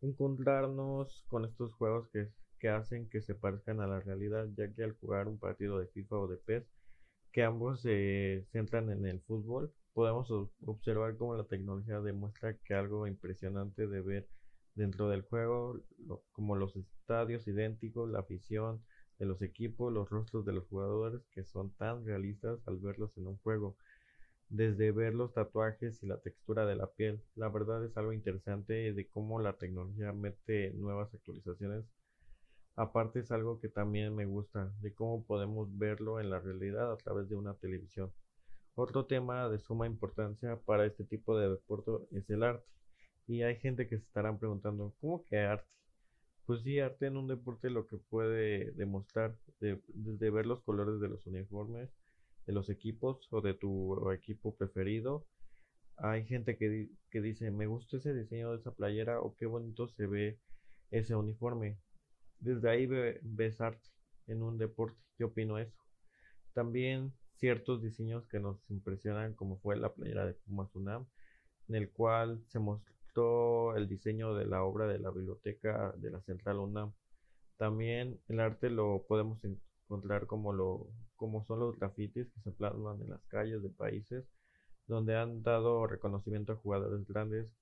encontrarnos 0.00 1.24
con 1.28 1.44
estos 1.44 1.74
juegos 1.74 2.08
que, 2.08 2.28
que 2.58 2.68
hacen 2.68 3.08
que 3.08 3.22
se 3.22 3.34
parezcan 3.34 3.80
a 3.80 3.86
la 3.86 4.00
realidad, 4.00 4.48
ya 4.56 4.72
que 4.72 4.84
al 4.84 4.92
jugar 4.98 5.28
un 5.28 5.38
partido 5.38 5.78
de 5.78 5.86
FIFA 5.88 6.16
o 6.18 6.28
de 6.28 6.36
PES, 6.38 6.64
que 7.32 7.42
ambos 7.44 7.80
se 7.82 8.44
centran 8.52 8.90
en 8.90 9.06
el 9.06 9.20
fútbol, 9.22 9.72
podemos 9.92 10.30
observar 10.66 11.16
cómo 11.16 11.34
la 11.36 11.44
tecnología 11.44 12.00
demuestra 12.00 12.56
que 12.64 12.74
algo 12.74 13.06
impresionante 13.06 13.86
de 13.86 14.00
ver 14.00 14.28
dentro 14.74 15.08
del 15.08 15.22
juego, 15.22 15.80
como 16.32 16.56
los 16.56 16.76
estadios 16.76 17.46
idénticos, 17.48 18.08
la 18.10 18.20
afición 18.20 18.82
de 19.18 19.26
los 19.26 19.42
equipos, 19.42 19.92
los 19.92 20.08
rostros 20.08 20.44
de 20.44 20.52
los 20.52 20.66
jugadores 20.68 21.22
que 21.32 21.44
son 21.44 21.72
tan 21.74 22.04
realistas 22.04 22.60
al 22.66 22.78
verlos 22.78 23.16
en 23.16 23.26
un 23.26 23.38
juego 23.38 23.76
desde 24.50 24.92
ver 24.92 25.14
los 25.14 25.32
tatuajes 25.32 26.02
y 26.02 26.06
la 26.06 26.18
textura 26.20 26.66
de 26.66 26.76
la 26.76 26.90
piel. 26.90 27.22
La 27.34 27.48
verdad 27.48 27.84
es 27.84 27.96
algo 27.96 28.12
interesante 28.12 28.92
de 28.92 29.08
cómo 29.08 29.40
la 29.40 29.54
tecnología 29.58 30.12
mete 30.12 30.72
nuevas 30.74 31.12
actualizaciones. 31.14 31.84
Aparte 32.78 33.18
es 33.18 33.32
algo 33.32 33.58
que 33.58 33.68
también 33.68 34.14
me 34.14 34.24
gusta, 34.24 34.72
de 34.80 34.94
cómo 34.94 35.24
podemos 35.24 35.76
verlo 35.76 36.20
en 36.20 36.30
la 36.30 36.38
realidad 36.38 36.92
a 36.92 36.96
través 36.96 37.28
de 37.28 37.34
una 37.34 37.54
televisión. 37.54 38.12
Otro 38.76 39.06
tema 39.06 39.48
de 39.48 39.58
suma 39.58 39.88
importancia 39.88 40.60
para 40.64 40.86
este 40.86 41.02
tipo 41.02 41.36
de 41.36 41.50
deporte 41.50 41.90
es 42.12 42.30
el 42.30 42.44
arte. 42.44 42.64
Y 43.26 43.42
hay 43.42 43.56
gente 43.56 43.88
que 43.88 43.98
se 43.98 44.04
estarán 44.04 44.38
preguntando, 44.38 44.94
¿cómo 45.00 45.24
que 45.24 45.38
arte? 45.38 45.66
Pues 46.46 46.62
sí, 46.62 46.78
arte 46.78 47.06
en 47.06 47.16
un 47.16 47.26
deporte 47.26 47.68
lo 47.68 47.88
que 47.88 47.96
puede 47.96 48.70
demostrar, 48.70 49.36
desde 49.58 50.30
ver 50.30 50.46
los 50.46 50.62
colores 50.62 51.00
de 51.00 51.08
los 51.08 51.26
uniformes, 51.26 51.90
de 52.46 52.52
los 52.52 52.70
equipos 52.70 53.26
o 53.32 53.40
de 53.40 53.54
tu 53.54 54.08
equipo 54.12 54.54
preferido. 54.54 55.26
Hay 55.96 56.24
gente 56.26 56.56
que, 56.56 56.90
que 57.10 57.20
dice, 57.20 57.50
me 57.50 57.66
gusta 57.66 57.96
ese 57.96 58.14
diseño 58.14 58.52
de 58.52 58.58
esa 58.58 58.72
playera 58.72 59.20
o 59.20 59.34
qué 59.34 59.46
bonito 59.46 59.88
se 59.88 60.06
ve 60.06 60.38
ese 60.92 61.16
uniforme. 61.16 61.80
Desde 62.40 62.70
ahí 62.70 62.86
ves 62.86 63.60
arte 63.60 63.88
en 64.26 64.42
un 64.42 64.58
deporte. 64.58 64.98
Yo 65.18 65.28
opino 65.28 65.58
eso. 65.58 65.76
También 66.54 67.12
ciertos 67.36 67.82
diseños 67.82 68.26
que 68.28 68.40
nos 68.40 68.58
impresionan, 68.70 69.34
como 69.34 69.58
fue 69.58 69.76
la 69.76 69.92
playera 69.92 70.26
de 70.26 70.34
Pumas 70.34 70.74
UNAM, 70.74 71.06
en 71.68 71.74
el 71.76 71.90
cual 71.90 72.42
se 72.48 72.58
mostró 72.58 73.76
el 73.76 73.88
diseño 73.88 74.34
de 74.34 74.46
la 74.46 74.62
obra 74.62 74.86
de 74.86 74.98
la 74.98 75.10
biblioteca 75.10 75.92
de 75.96 76.10
la 76.10 76.20
Central 76.22 76.58
UNAM. 76.58 76.92
También 77.56 78.20
el 78.28 78.40
arte 78.40 78.70
lo 78.70 79.04
podemos 79.08 79.42
encontrar 79.44 80.26
como, 80.26 80.52
lo, 80.52 80.88
como 81.16 81.44
son 81.44 81.60
los 81.60 81.78
grafitis 81.78 82.30
que 82.30 82.40
se 82.40 82.52
plasman 82.52 83.00
en 83.02 83.10
las 83.10 83.24
calles 83.26 83.62
de 83.62 83.70
países 83.70 84.24
donde 84.88 85.16
han 85.16 85.42
dado 85.42 85.86
reconocimiento 85.86 86.52
a 86.52 86.56
jugadores 86.56 87.06
grandes, 87.06 87.54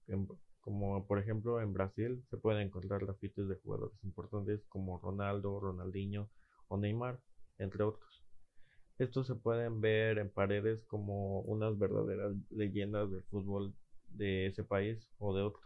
como 0.67 1.07
por 1.07 1.21
ejemplo 1.21 1.61
en 1.61 1.73
Brasil 1.73 2.25
se 2.29 2.39
pueden 2.39 2.67
encontrar 2.67 3.01
grafitis 3.01 3.47
de 3.47 3.55
jugadores 3.55 4.03
importantes 4.03 4.67
como 4.69 4.99
Ronaldo, 4.99 5.61
Ronaldinho 5.61 6.29
o 6.67 6.77
Neymar, 6.77 7.21
entre 7.59 7.85
otros. 7.85 8.25
Estos 8.99 9.29
se 9.29 9.37
pueden 9.37 9.81
ver 9.81 10.19
en 10.19 10.29
paredes 10.29 10.83
como 10.83 11.43
unas 11.43 11.79
verdaderas 11.79 12.35
leyendas 12.51 13.09
del 13.13 13.23
fútbol 13.31 13.77
de 14.09 14.47
ese 14.49 14.65
país 14.65 15.09
o 15.19 15.37
de 15.37 15.43
otro. 15.43 15.63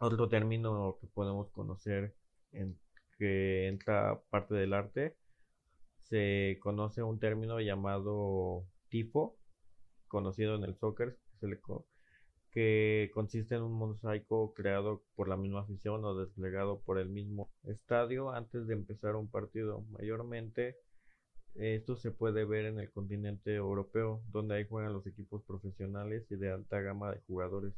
Otro 0.00 0.28
término 0.28 0.98
que 1.00 1.06
podemos 1.06 1.48
conocer 1.52 2.16
en 2.50 2.76
que 3.18 3.68
entra 3.68 4.20
parte 4.30 4.56
del 4.56 4.72
arte 4.72 5.16
se 6.02 6.58
conoce 6.60 7.04
un 7.04 7.20
término 7.20 7.60
llamado 7.60 8.66
tifo, 8.88 9.36
conocido 10.08 10.56
en 10.56 10.64
el 10.64 10.76
soccer, 10.76 11.16
que 12.50 13.10
consiste 13.14 13.54
en 13.54 13.62
un 13.62 13.72
mosaico 13.72 14.54
creado 14.54 15.02
por 15.14 15.28
la 15.28 15.36
misma 15.36 15.60
afición 15.60 16.04
o 16.04 16.14
desplegado 16.14 16.80
por 16.80 16.98
el 16.98 17.08
mismo 17.08 17.50
estadio 17.64 18.30
antes 18.30 18.66
de 18.66 18.74
empezar 18.74 19.16
un 19.16 19.28
partido. 19.28 19.84
Mayormente 19.90 20.76
esto 21.54 21.96
se 21.96 22.10
puede 22.10 22.44
ver 22.44 22.66
en 22.66 22.78
el 22.78 22.90
continente 22.90 23.54
europeo, 23.54 24.22
donde 24.30 24.54
ahí 24.54 24.64
juegan 24.68 24.92
los 24.92 25.06
equipos 25.06 25.42
profesionales 25.42 26.24
y 26.30 26.36
de 26.36 26.52
alta 26.52 26.80
gama 26.80 27.10
de 27.10 27.20
jugadores, 27.26 27.74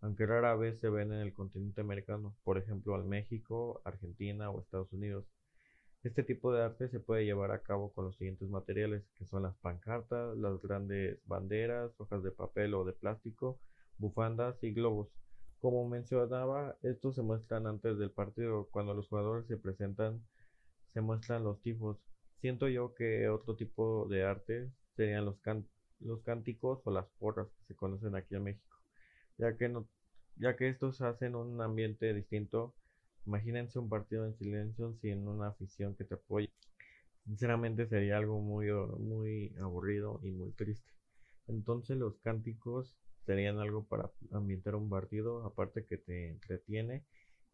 aunque 0.00 0.26
rara 0.26 0.56
vez 0.56 0.80
se 0.80 0.88
ven 0.88 1.12
en 1.12 1.20
el 1.20 1.32
continente 1.32 1.80
americano, 1.80 2.34
por 2.42 2.58
ejemplo 2.58 2.94
al 2.94 3.04
México, 3.04 3.80
Argentina 3.84 4.50
o 4.50 4.60
Estados 4.60 4.92
Unidos. 4.92 5.26
Este 6.02 6.22
tipo 6.24 6.52
de 6.52 6.62
arte 6.62 6.88
se 6.88 6.98
puede 6.98 7.24
llevar 7.24 7.52
a 7.52 7.62
cabo 7.62 7.92
con 7.92 8.06
los 8.06 8.16
siguientes 8.16 8.48
materiales, 8.48 9.04
que 9.16 9.26
son 9.26 9.42
las 9.42 9.54
pancartas, 9.58 10.36
las 10.36 10.60
grandes 10.60 11.20
banderas, 11.26 11.92
hojas 11.98 12.22
de 12.22 12.32
papel 12.32 12.74
o 12.74 12.84
de 12.84 12.94
plástico, 12.94 13.60
bufandas 14.00 14.62
y 14.64 14.72
globos. 14.72 15.08
Como 15.60 15.88
mencionaba, 15.88 16.76
estos 16.82 17.14
se 17.14 17.22
muestran 17.22 17.66
antes 17.66 17.98
del 17.98 18.10
partido. 18.10 18.68
Cuando 18.72 18.94
los 18.94 19.08
jugadores 19.08 19.46
se 19.46 19.56
presentan, 19.56 20.20
se 20.92 21.00
muestran 21.00 21.44
los 21.44 21.60
tifos, 21.62 21.98
Siento 22.40 22.68
yo 22.68 22.94
que 22.94 23.28
otro 23.28 23.54
tipo 23.54 24.08
de 24.08 24.24
arte 24.24 24.70
serían 24.96 25.26
los, 25.26 25.36
los 26.00 26.22
cánticos 26.22 26.80
o 26.84 26.90
las 26.90 27.06
porras 27.18 27.48
que 27.48 27.64
se 27.66 27.74
conocen 27.74 28.14
aquí 28.16 28.34
en 28.34 28.44
México, 28.44 28.76
ya 29.36 29.56
que, 29.58 29.68
no, 29.68 29.86
ya 30.36 30.56
que 30.56 30.70
estos 30.70 31.02
hacen 31.02 31.34
un 31.34 31.60
ambiente 31.60 32.14
distinto. 32.14 32.74
Imagínense 33.26 33.78
un 33.78 33.90
partido 33.90 34.24
en 34.24 34.34
silencio 34.38 34.94
sin 35.02 35.28
una 35.28 35.48
afición 35.48 35.94
que 35.94 36.04
te 36.04 36.14
apoye. 36.14 36.50
Sinceramente 37.26 37.86
sería 37.86 38.16
algo 38.16 38.40
muy, 38.40 38.72
muy 38.98 39.54
aburrido 39.60 40.18
y 40.22 40.30
muy 40.30 40.52
triste. 40.52 40.90
Entonces 41.46 41.98
los 41.98 42.16
cánticos 42.20 42.96
serían 43.30 43.60
algo 43.60 43.84
para 43.84 44.10
ambientar 44.32 44.74
un 44.74 44.90
partido, 44.90 45.44
aparte 45.44 45.84
que 45.86 45.98
te 45.98 46.30
entretiene 46.30 47.04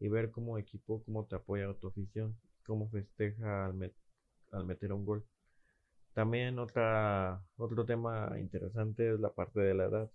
y 0.00 0.08
ver 0.08 0.30
como 0.30 0.56
equipo 0.56 1.04
cómo 1.04 1.26
te 1.26 1.36
apoya 1.36 1.74
tu 1.74 1.88
afición, 1.88 2.34
cómo 2.64 2.88
festeja 2.88 3.66
al, 3.66 3.92
al 4.52 4.64
meter 4.64 4.94
un 4.94 5.04
gol. 5.04 5.26
También 6.14 6.58
otra, 6.58 7.44
otro 7.58 7.84
tema 7.84 8.32
interesante 8.38 9.12
es 9.12 9.20
la 9.20 9.34
parte 9.34 9.60
de 9.60 9.74
la 9.74 9.84
edad, 9.84 10.10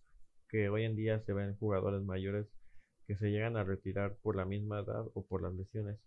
que 0.49 0.67
hoy 0.69 0.83
en 0.83 0.95
día 0.95 1.19
se 1.19 1.31
ven 1.31 1.55
jugadores 1.57 2.01
mayores 2.01 2.47
que 3.05 3.15
se 3.15 3.29
llegan 3.29 3.55
a 3.55 3.63
retirar 3.63 4.15
por 4.23 4.35
la 4.35 4.45
misma 4.45 4.79
edad 4.79 5.05
o 5.13 5.23
por 5.27 5.43
las 5.43 5.53
lesiones. 5.53 5.99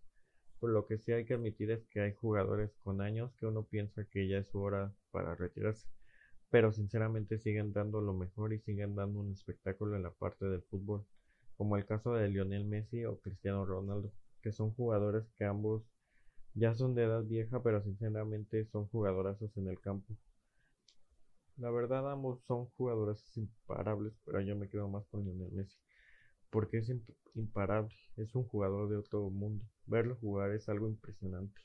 Por 0.58 0.70
lo 0.70 0.84
que 0.88 0.98
sí 0.98 1.12
hay 1.12 1.24
que 1.26 1.34
admitir 1.34 1.70
es 1.70 1.86
que 1.90 2.00
hay 2.00 2.12
jugadores 2.12 2.74
con 2.82 3.00
años 3.00 3.32
que 3.38 3.46
uno 3.46 3.62
piensa 3.62 4.04
que 4.04 4.26
ya 4.26 4.38
es 4.38 4.48
su 4.48 4.60
hora 4.60 4.92
para 5.12 5.36
retirarse, 5.36 5.86
pero 6.54 6.72
sinceramente 6.72 7.40
siguen 7.40 7.72
dando 7.72 8.00
lo 8.00 8.14
mejor 8.14 8.52
y 8.52 8.60
siguen 8.60 8.94
dando 8.94 9.18
un 9.18 9.32
espectáculo 9.32 9.96
en 9.96 10.04
la 10.04 10.12
parte 10.12 10.44
del 10.44 10.62
fútbol, 10.62 11.04
como 11.56 11.76
el 11.76 11.84
caso 11.84 12.14
de 12.14 12.28
Lionel 12.28 12.64
Messi 12.64 13.04
o 13.04 13.18
Cristiano 13.18 13.66
Ronaldo, 13.66 14.12
que 14.40 14.52
son 14.52 14.72
jugadores 14.72 15.24
que 15.36 15.46
ambos 15.46 15.82
ya 16.54 16.72
son 16.72 16.94
de 16.94 17.02
edad 17.02 17.24
vieja, 17.24 17.60
pero 17.60 17.82
sinceramente 17.82 18.66
son 18.66 18.86
jugadorazos 18.86 19.50
en 19.56 19.66
el 19.66 19.80
campo. 19.80 20.14
La 21.56 21.72
verdad, 21.72 22.08
ambos 22.12 22.40
son 22.44 22.66
jugadores 22.76 23.36
imparables, 23.36 24.12
pero 24.24 24.40
yo 24.40 24.54
me 24.54 24.68
quedo 24.68 24.86
más 24.86 25.04
con 25.08 25.24
Lionel 25.24 25.50
Messi. 25.50 25.76
Porque 26.50 26.78
es 26.78 26.92
imparable, 27.34 27.92
es 28.16 28.32
un 28.36 28.44
jugador 28.44 28.88
de 28.88 28.96
otro 28.96 29.28
mundo. 29.28 29.64
Verlo 29.86 30.14
jugar 30.20 30.52
es 30.52 30.68
algo 30.68 30.86
impresionante. 30.86 31.60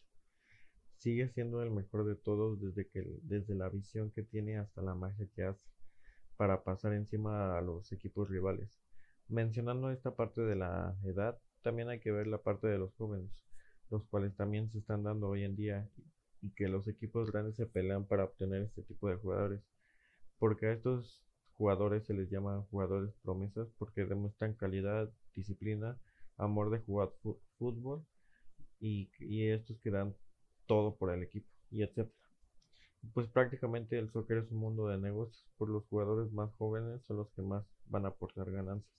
Sigue 1.00 1.30
siendo 1.30 1.62
el 1.64 1.72
mejor 1.72 2.06
de 2.06 2.16
todos 2.16 2.62
desde, 2.62 2.88
que, 2.88 3.04
desde 3.24 3.56
la 3.56 3.70
visión 3.70 4.12
que 4.12 4.24
tiene 4.24 4.58
hasta 4.58 4.82
la 4.82 4.96
magia 4.96 5.28
que 5.36 5.44
hace 5.44 5.68
para 6.38 6.64
pasar 6.64 6.94
encima 6.94 7.58
a 7.58 7.62
los 7.62 7.92
equipos 7.92 8.30
rivales. 8.30 8.80
Mencionando 9.28 9.92
esta 9.92 10.16
parte 10.16 10.42
de 10.42 10.56
la 10.56 10.96
edad, 11.04 11.38
también 11.62 11.90
hay 11.90 12.00
que 12.00 12.12
ver 12.12 12.28
la 12.28 12.42
parte 12.42 12.68
de 12.68 12.78
los 12.78 12.94
jóvenes 12.96 13.32
los 13.90 14.06
cuales 14.06 14.36
también 14.36 14.70
se 14.72 14.80
están 14.80 15.04
dando 15.04 15.30
hoy 15.30 15.44
en 15.44 15.56
día 15.56 15.90
y 16.42 16.52
que 16.52 16.68
los 16.68 16.88
equipos 16.88 17.32
grandes 17.32 17.56
se 17.56 17.66
pelean 17.66 18.06
para 18.06 18.24
obtener 18.24 18.62
este 18.64 18.84
tipo 18.84 19.10
de 19.10 19.16
jugadores. 19.16 19.62
Porque 20.38 20.68
a 20.68 20.74
estos 20.74 21.26
jugadores 21.54 22.06
se 22.06 22.14
les 22.14 22.30
llama 22.30 22.66
jugadores 22.70 23.14
promesas 23.24 23.68
porque 23.78 24.06
demuestran 24.06 24.54
calidad, 24.54 25.12
disciplina, 25.36 26.00
amor 26.38 26.70
de 26.70 26.80
jugar 26.80 27.10
fútbol 27.58 28.06
y, 28.80 29.10
y 29.20 29.50
estos 29.50 29.80
que 29.80 29.92
dan 29.92 30.16
todo 30.70 30.96
por 30.96 31.12
el 31.12 31.24
equipo 31.24 31.50
y 31.72 31.82
etcétera. 31.82 32.16
Pues 33.14 33.28
prácticamente 33.28 33.98
el 33.98 34.12
soccer 34.12 34.38
es 34.38 34.52
un 34.52 34.60
mundo 34.60 34.88
de 34.88 35.00
negocios, 35.00 35.44
por 35.58 35.68
los 35.70 35.84
jugadores 35.88 36.32
más 36.32 36.54
jóvenes 36.58 37.02
son 37.08 37.18
los 37.18 37.30
que 37.32 37.42
más 37.42 37.66
van 37.88 38.06
a 38.06 38.10
aportar 38.10 38.52
ganancias 38.52 38.94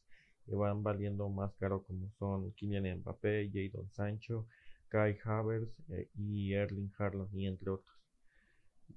y 0.49 0.55
van 0.57 0.83
valiendo 0.83 1.29
más 1.29 1.55
caro 1.61 1.85
como 1.85 2.11
son 2.19 2.51
Kylian 2.55 2.99
Mbappé, 3.01 3.51
Jadon 3.53 3.89
Sancho, 3.93 4.49
Kai 4.89 5.17
Havertz 5.23 5.73
eh, 5.91 6.09
y 6.17 6.55
Erling 6.55 6.91
Haaland 6.99 7.33
y 7.35 7.47
entre 7.47 7.71
otros. 7.71 7.97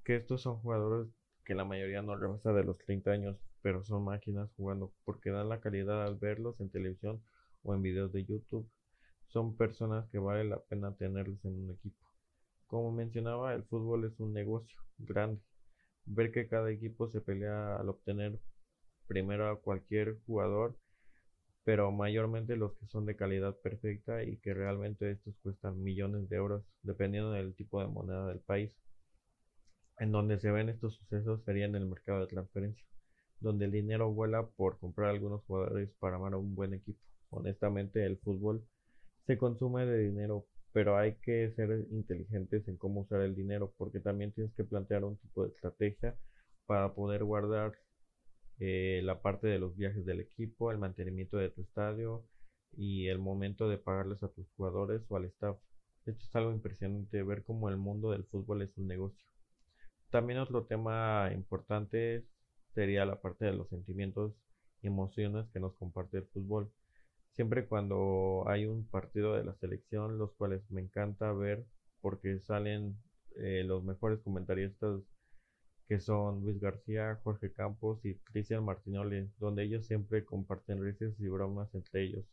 Que 0.02 0.16
estos 0.16 0.42
son 0.42 0.56
jugadores 0.56 1.08
que 1.44 1.54
la 1.54 1.64
mayoría 1.64 2.02
no 2.02 2.16
rebasa 2.16 2.52
de 2.52 2.64
los 2.64 2.76
30 2.78 3.10
años, 3.12 3.36
pero 3.62 3.84
son 3.84 4.04
máquinas 4.04 4.50
jugando 4.56 4.92
porque 5.04 5.30
dan 5.30 5.48
la 5.48 5.60
calidad 5.60 6.02
al 6.02 6.16
verlos 6.16 6.58
en 6.60 6.70
televisión 6.70 7.22
o 7.62 7.74
en 7.74 7.82
videos 7.82 8.12
de 8.12 8.24
YouTube. 8.24 8.68
Son 9.28 9.56
personas 9.56 10.08
que 10.10 10.18
vale 10.18 10.44
la 10.44 10.58
pena 10.58 10.96
tenerlos 10.96 11.44
en 11.44 11.54
un 11.54 11.70
equipo. 11.70 12.03
Como 12.66 12.92
mencionaba, 12.92 13.54
el 13.54 13.64
fútbol 13.64 14.04
es 14.04 14.18
un 14.20 14.32
negocio 14.32 14.78
grande. 14.98 15.40
Ver 16.06 16.32
que 16.32 16.48
cada 16.48 16.70
equipo 16.70 17.08
se 17.08 17.20
pelea 17.20 17.76
al 17.76 17.88
obtener 17.88 18.38
primero 19.06 19.48
a 19.48 19.60
cualquier 19.60 20.18
jugador 20.26 20.76
pero 21.64 21.90
mayormente 21.90 22.56
los 22.56 22.74
que 22.74 22.86
son 22.86 23.06
de 23.06 23.16
calidad 23.16 23.56
perfecta 23.56 24.22
y 24.22 24.36
que 24.36 24.52
realmente 24.52 25.10
estos 25.10 25.34
cuestan 25.42 25.82
millones 25.82 26.28
de 26.28 26.36
euros 26.36 26.62
dependiendo 26.82 27.32
del 27.32 27.54
tipo 27.54 27.80
de 27.80 27.88
moneda 27.88 28.28
del 28.28 28.40
país. 28.40 28.76
En 29.98 30.12
donde 30.12 30.38
se 30.38 30.50
ven 30.50 30.68
estos 30.68 30.94
sucesos 30.96 31.42
sería 31.44 31.64
en 31.64 31.74
el 31.74 31.86
mercado 31.86 32.20
de 32.20 32.26
transferencia, 32.26 32.84
donde 33.40 33.64
el 33.64 33.72
dinero 33.72 34.12
vuela 34.12 34.46
por 34.46 34.78
comprar 34.78 35.08
algunos 35.08 35.42
jugadores 35.44 35.90
para 35.98 36.16
armar 36.16 36.34
un 36.34 36.54
buen 36.54 36.74
equipo. 36.74 37.00
Honestamente 37.30 38.04
el 38.04 38.18
fútbol 38.18 38.66
se 39.26 39.38
consume 39.38 39.86
de 39.86 39.98
dinero, 40.00 40.46
pero 40.74 40.98
hay 40.98 41.14
que 41.22 41.52
ser 41.52 41.86
inteligentes 41.92 42.66
en 42.66 42.76
cómo 42.76 43.02
usar 43.02 43.20
el 43.20 43.36
dinero 43.36 43.72
porque 43.78 44.00
también 44.00 44.32
tienes 44.32 44.52
que 44.54 44.64
plantear 44.64 45.04
un 45.04 45.16
tipo 45.18 45.44
de 45.44 45.50
estrategia 45.50 46.16
para 46.66 46.94
poder 46.94 47.22
guardar 47.22 47.74
eh, 48.58 49.00
la 49.04 49.22
parte 49.22 49.46
de 49.46 49.60
los 49.60 49.76
viajes 49.76 50.04
del 50.04 50.18
equipo, 50.18 50.72
el 50.72 50.78
mantenimiento 50.78 51.36
de 51.36 51.50
tu 51.50 51.62
estadio 51.62 52.26
y 52.72 53.06
el 53.06 53.20
momento 53.20 53.68
de 53.68 53.78
pagarles 53.78 54.24
a 54.24 54.32
tus 54.32 54.50
jugadores 54.56 55.00
o 55.08 55.16
al 55.16 55.26
staff. 55.26 55.56
Esto 56.06 56.24
es 56.24 56.34
algo 56.34 56.50
impresionante 56.50 57.22
ver 57.22 57.44
cómo 57.44 57.68
el 57.68 57.76
mundo 57.76 58.10
del 58.10 58.24
fútbol 58.24 58.62
es 58.62 58.76
un 58.76 58.88
negocio. 58.88 59.24
También 60.10 60.40
otro 60.40 60.64
tema 60.66 61.30
importante 61.32 62.26
sería 62.74 63.06
la 63.06 63.20
parte 63.20 63.44
de 63.44 63.52
los 63.52 63.68
sentimientos 63.68 64.34
y 64.82 64.88
emociones 64.88 65.46
que 65.52 65.60
nos 65.60 65.76
comparte 65.76 66.18
el 66.18 66.26
fútbol. 66.26 66.72
Siempre 67.34 67.66
cuando 67.66 68.44
hay 68.46 68.64
un 68.66 68.86
partido 68.86 69.34
de 69.34 69.44
la 69.44 69.54
selección, 69.54 70.18
los 70.18 70.32
cuales 70.34 70.62
me 70.70 70.80
encanta 70.80 71.32
ver 71.32 71.66
porque 72.00 72.38
salen 72.38 72.96
eh, 73.36 73.64
los 73.64 73.82
mejores 73.82 74.20
comentaristas 74.20 75.00
que 75.88 75.98
son 75.98 76.42
Luis 76.42 76.60
García, 76.60 77.20
Jorge 77.24 77.52
Campos 77.52 78.04
y 78.04 78.14
Cristian 78.20 78.64
Martinoli, 78.64 79.28
donde 79.38 79.64
ellos 79.64 79.84
siempre 79.86 80.24
comparten 80.24 80.80
risas 80.82 81.18
y 81.18 81.26
bromas 81.28 81.74
entre 81.74 82.04
ellos, 82.04 82.24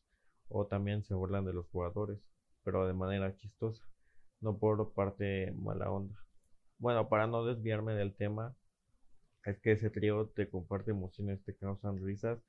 o 0.49 0.67
también 0.67 1.04
se 1.04 1.15
burlan 1.15 1.45
de 1.45 1.54
los 1.54 1.67
jugadores, 1.69 2.19
pero 2.63 2.86
de 2.86 2.93
manera 2.93 3.36
chistosa, 3.36 3.84
no 4.39 4.58
por 4.60 4.93
parte 4.93 5.52
mala 5.54 5.89
onda. 5.91 6.15
bueno, 6.78 7.10
para 7.10 7.28
no 7.28 7.43
desviarme 7.45 7.95
del 7.95 8.13
tema, 8.15 8.56
es 9.45 9.60
que 9.60 9.71
ese 9.73 9.89
trío 9.89 10.28
te 10.28 10.49
comparte 10.49 10.91
emociones, 10.91 11.43
te 11.43 11.56
causan 11.56 11.97
risas 12.04 12.39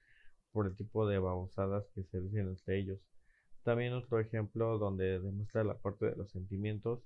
por 0.53 0.67
el 0.67 0.77
tipo 0.77 1.07
de 1.09 1.19
babosadas 1.19 1.85
que 1.95 2.05
se 2.05 2.21
dicen 2.21 2.49
entre 2.49 2.79
ellos. 2.79 3.01
También 3.65 3.93
otro 3.93 4.21
ejemplo 4.21 4.79
donde 4.79 5.21
demuestra 5.21 5.65
la 5.65 5.79
parte 5.79 6.07
de 6.07 6.17
los 6.17 6.31
sentimientos 6.31 7.01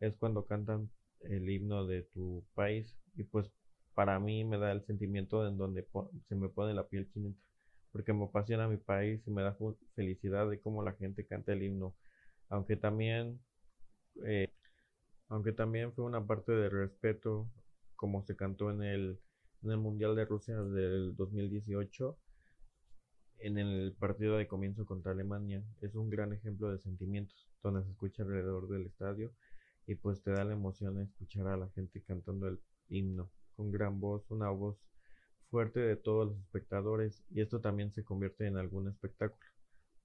es 0.00 0.16
cuando 0.16 0.46
cantan 0.46 0.90
el 1.20 1.48
himno 1.48 1.86
de 1.86 2.02
tu 2.02 2.44
país 2.54 2.96
y 3.16 3.24
pues 3.24 3.50
para 3.94 4.18
mí 4.18 4.44
me 4.44 4.58
da 4.58 4.72
el 4.72 4.84
sentimiento 4.86 5.46
en 5.46 5.58
donde 5.58 5.86
se 6.28 6.34
me 6.34 6.48
pone 6.48 6.74
la 6.74 6.88
piel 6.88 7.08
chinita 7.12 7.40
porque 7.92 8.12
me 8.12 8.24
apasiona 8.24 8.68
mi 8.68 8.76
país 8.76 9.20
y 9.26 9.30
me 9.30 9.42
da 9.42 9.56
felicidad 9.94 10.48
de 10.48 10.60
cómo 10.60 10.82
la 10.82 10.92
gente 10.94 11.26
canta 11.26 11.52
el 11.52 11.62
himno 11.62 11.94
aunque 12.48 12.76
también 12.76 13.40
eh, 14.24 14.48
aunque 15.28 15.52
también 15.52 15.92
fue 15.92 16.04
una 16.04 16.26
parte 16.26 16.52
de 16.52 16.68
respeto 16.68 17.50
como 17.96 18.24
se 18.24 18.34
cantó 18.36 18.70
en 18.70 18.82
el, 18.82 19.20
en 19.62 19.70
el 19.70 19.78
Mundial 19.78 20.16
de 20.16 20.24
Rusia 20.24 20.56
del 20.62 21.14
2018 21.16 22.18
en 23.42 23.58
el 23.58 23.94
partido 23.98 24.36
de 24.36 24.46
comienzo 24.46 24.86
contra 24.86 25.12
Alemania. 25.12 25.62
Es 25.80 25.94
un 25.94 26.10
gran 26.10 26.32
ejemplo 26.32 26.70
de 26.70 26.78
sentimientos, 26.78 27.48
donde 27.62 27.84
se 27.84 27.90
escucha 27.90 28.22
alrededor 28.22 28.68
del 28.68 28.86
estadio 28.86 29.32
y 29.86 29.94
pues 29.94 30.22
te 30.22 30.30
da 30.30 30.44
la 30.44 30.52
emoción 30.52 31.00
escuchar 31.00 31.48
a 31.48 31.56
la 31.56 31.68
gente 31.70 32.02
cantando 32.02 32.48
el 32.48 32.60
himno 32.88 33.30
con 33.56 33.70
gran 33.70 34.00
voz, 34.00 34.30
una 34.30 34.50
voz 34.50 34.76
fuerte 35.50 35.80
de 35.80 35.96
todos 35.96 36.28
los 36.28 36.38
espectadores 36.38 37.24
y 37.30 37.40
esto 37.40 37.60
también 37.60 37.92
se 37.92 38.04
convierte 38.04 38.46
en 38.46 38.56
algún 38.56 38.88
espectáculo. 38.88 39.44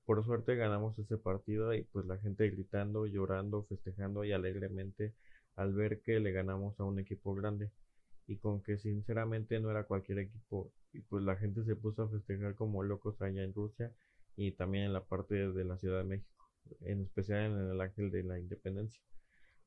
Por 0.06 0.24
suerte 0.24 0.56
ganamos 0.56 0.98
ese 1.00 1.18
partido 1.18 1.74
y 1.74 1.84
pues 1.84 2.06
la 2.06 2.18
gente 2.18 2.50
gritando, 2.50 3.06
llorando, 3.06 3.64
festejando 3.64 4.24
y 4.24 4.32
alegremente 4.32 5.14
al 5.56 5.74
ver 5.74 6.02
que 6.02 6.20
le 6.20 6.32
ganamos 6.32 6.80
a 6.80 6.84
un 6.84 7.00
equipo 7.00 7.34
grande 7.34 7.72
y 8.28 8.38
con 8.38 8.62
que 8.62 8.78
sinceramente 8.78 9.60
no 9.60 9.70
era 9.70 9.86
cualquier 9.86 10.20
equipo 10.20 10.72
y 10.94 11.02
pues 11.02 11.24
la 11.24 11.36
gente 11.36 11.64
se 11.64 11.76
puso 11.76 12.04
a 12.04 12.10
festejar 12.10 12.56
como 12.56 12.84
locos 12.84 13.22
allá 13.22 13.44
en 13.44 13.54
Rusia 13.54 13.94
y 14.36 14.52
también 14.54 14.86
en 14.86 14.94
la 14.94 15.04
parte 15.04 15.50
de 15.50 15.64
la 15.64 15.78
Ciudad 15.78 16.00
de 16.00 16.06
México, 16.06 16.50
en 16.82 17.02
especial 17.02 17.52
en 17.52 17.72
el 17.72 17.82
Ángel 17.82 18.12
de 18.12 18.24
la 18.24 18.40
Independencia. 18.40 19.02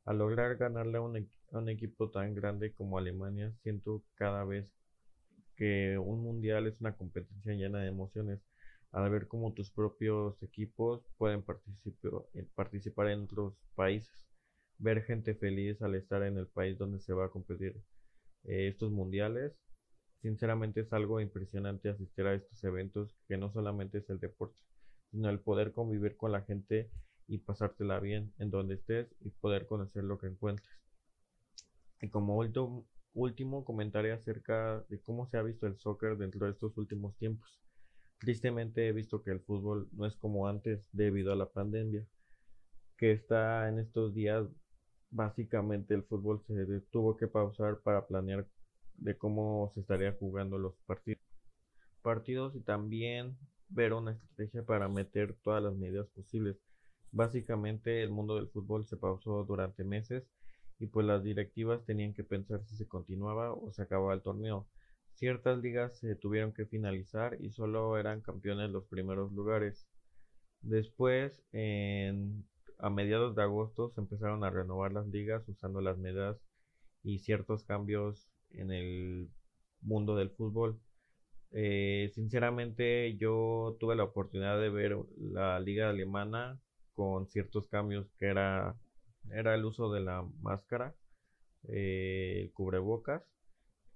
Al 0.05 0.18
lograr 0.18 0.57
ganarle 0.57 0.99
a 0.99 1.01
un, 1.03 1.16
a 1.53 1.59
un 1.59 1.68
equipo 1.68 2.11
tan 2.11 2.35
grande 2.35 2.73
como 2.73 2.99
Alemania, 2.99 3.53
siento 3.62 4.03
cada 4.14 4.44
vez 4.44 4.66
que 5.57 5.99
un 5.99 6.23
mundial 6.23 6.66
es 6.66 6.81
una 6.81 6.97
competencia 6.97 7.53
llena 7.53 7.81
de 7.81 7.88
emociones. 7.88 8.40
Al 8.92 9.11
ver 9.11 9.29
cómo 9.29 9.53
tus 9.53 9.71
propios 9.71 10.42
equipos 10.42 11.05
pueden 11.18 11.44
eh, 12.35 12.47
participar 12.55 13.09
en 13.09 13.25
otros 13.25 13.55
países, 13.75 14.27
ver 14.79 15.03
gente 15.03 15.35
feliz 15.35 15.83
al 15.83 15.94
estar 15.94 16.23
en 16.23 16.38
el 16.38 16.47
país 16.47 16.79
donde 16.79 17.01
se 17.01 17.12
va 17.12 17.27
a 17.27 17.31
competir 17.31 17.83
eh, 18.48 18.68
estos 18.68 18.90
mundiales. 18.90 19.52
Sinceramente 20.20 20.80
es 20.80 20.92
algo 20.92 21.20
impresionante 21.20 21.90
asistir 21.90 22.26
a 22.26 22.34
estos 22.34 22.62
eventos 22.64 23.16
que 23.28 23.37
no 23.37 23.52
solamente 23.52 23.98
es 23.98 24.11
el 24.11 24.18
deporte, 24.18 24.61
sino 25.11 25.30
el 25.30 25.38
poder 25.38 25.72
convivir 25.72 26.16
con 26.16 26.32
la 26.32 26.42
gente 26.42 26.90
y 27.28 27.38
pasártela 27.38 28.00
bien 28.00 28.32
en 28.38 28.50
donde 28.50 28.74
estés 28.74 29.14
y 29.20 29.30
poder 29.30 29.66
conocer 29.66 30.02
lo 30.02 30.18
que 30.18 30.26
encuentres. 30.26 30.68
Y 32.00 32.08
como 32.08 32.37
último, 33.12 33.64
comentario 33.64 34.14
acerca 34.14 34.84
de 34.88 35.00
cómo 35.00 35.26
se 35.26 35.37
ha 35.37 35.42
visto 35.42 35.66
el 35.66 35.76
soccer 35.76 36.16
dentro 36.16 36.46
de 36.46 36.52
estos 36.52 36.76
últimos 36.78 37.16
tiempos. 37.16 37.61
Tristemente 38.18 38.88
he 38.88 38.92
visto 38.92 39.22
que 39.22 39.30
el 39.30 39.40
fútbol 39.40 39.88
no 39.92 40.06
es 40.06 40.16
como 40.16 40.48
antes 40.48 40.88
debido 40.92 41.32
a 41.32 41.37
la 41.37 41.50
pandemia, 41.50 42.06
que 42.96 43.12
está 43.12 43.68
en 43.68 43.78
estos 43.78 44.14
días 44.14 44.48
básicamente 45.11 45.94
el 45.94 46.05
fútbol 46.05 46.42
se 46.47 46.81
tuvo 46.90 47.16
que 47.16 47.29
pausar 47.29 47.81
para 47.81 48.07
planear 48.07 48.47
de 48.94 49.16
cómo 49.16 49.71
se 49.75 49.81
estaría 49.81 50.12
jugando 50.12 50.59
los 50.59 50.75
partidos. 50.87 51.23
Partidos 52.03 52.55
y 52.57 52.61
también 52.61 53.37
ver 53.68 53.92
una 53.92 54.12
estrategia 54.12 54.64
para 54.64 54.88
meter 54.88 55.35
todas 55.42 55.62
las 55.62 55.75
medidas 55.75 56.07
posibles. 56.09 56.57
Básicamente 57.11 58.03
el 58.03 58.11
mundo 58.11 58.37
del 58.37 58.49
fútbol 58.49 58.87
se 58.87 58.97
pausó 58.97 59.44
durante 59.44 59.85
meses 59.85 60.25
y 60.79 60.87
pues 60.87 61.07
las 61.07 61.23
directivas 61.23 61.85
tenían 61.85 62.14
que 62.14 62.25
pensar 62.25 62.64
si 62.64 62.77
se 62.77 62.87
continuaba 62.87 63.53
o 63.53 63.73
se 63.73 63.83
acababa 63.83 64.14
el 64.14 64.23
torneo. 64.23 64.68
Ciertas 65.14 65.59
ligas 65.59 65.99
se 65.99 66.14
tuvieron 66.14 66.53
que 66.53 66.66
finalizar 66.66 67.37
y 67.40 67.51
solo 67.51 67.99
eran 67.99 68.21
campeones 68.21 68.71
los 68.71 68.85
primeros 68.85 69.33
lugares. 69.33 69.88
Después, 70.61 71.42
en 71.53 72.47
a 72.79 72.91
mediados 72.91 73.35
de 73.35 73.43
agosto 73.43 73.91
se 73.91 74.01
empezaron 74.01 74.45
a 74.45 74.51
renovar 74.51 74.93
las 74.93 75.07
ligas 75.09 75.49
usando 75.49 75.81
las 75.81 75.99
medidas 75.99 76.38
y 77.03 77.19
ciertos 77.19 77.64
cambios 77.64 78.29
en 78.51 78.73
el 78.73 79.29
mundo 79.83 80.17
del 80.17 80.31
fútbol. 80.31 80.81
Eh, 81.51 82.11
sinceramente 82.14 83.17
yo 83.17 83.77
tuve 83.81 83.97
la 83.97 84.05
oportunidad 84.05 84.61
de 84.61 84.71
ver 84.71 84.97
la 85.17 85.59
liga 85.61 85.88
alemana 85.88 86.61
con 86.95 87.27
ciertos 87.29 87.69
cambios 87.69 88.12
que 88.19 88.27
era, 88.27 88.77
era 89.31 89.55
el 89.55 89.64
uso 89.64 89.93
de 89.93 90.01
la 90.01 90.27
máscara, 90.43 90.95
eh, 91.69 92.43
el 92.43 92.53
cubrebocas, 92.53 93.23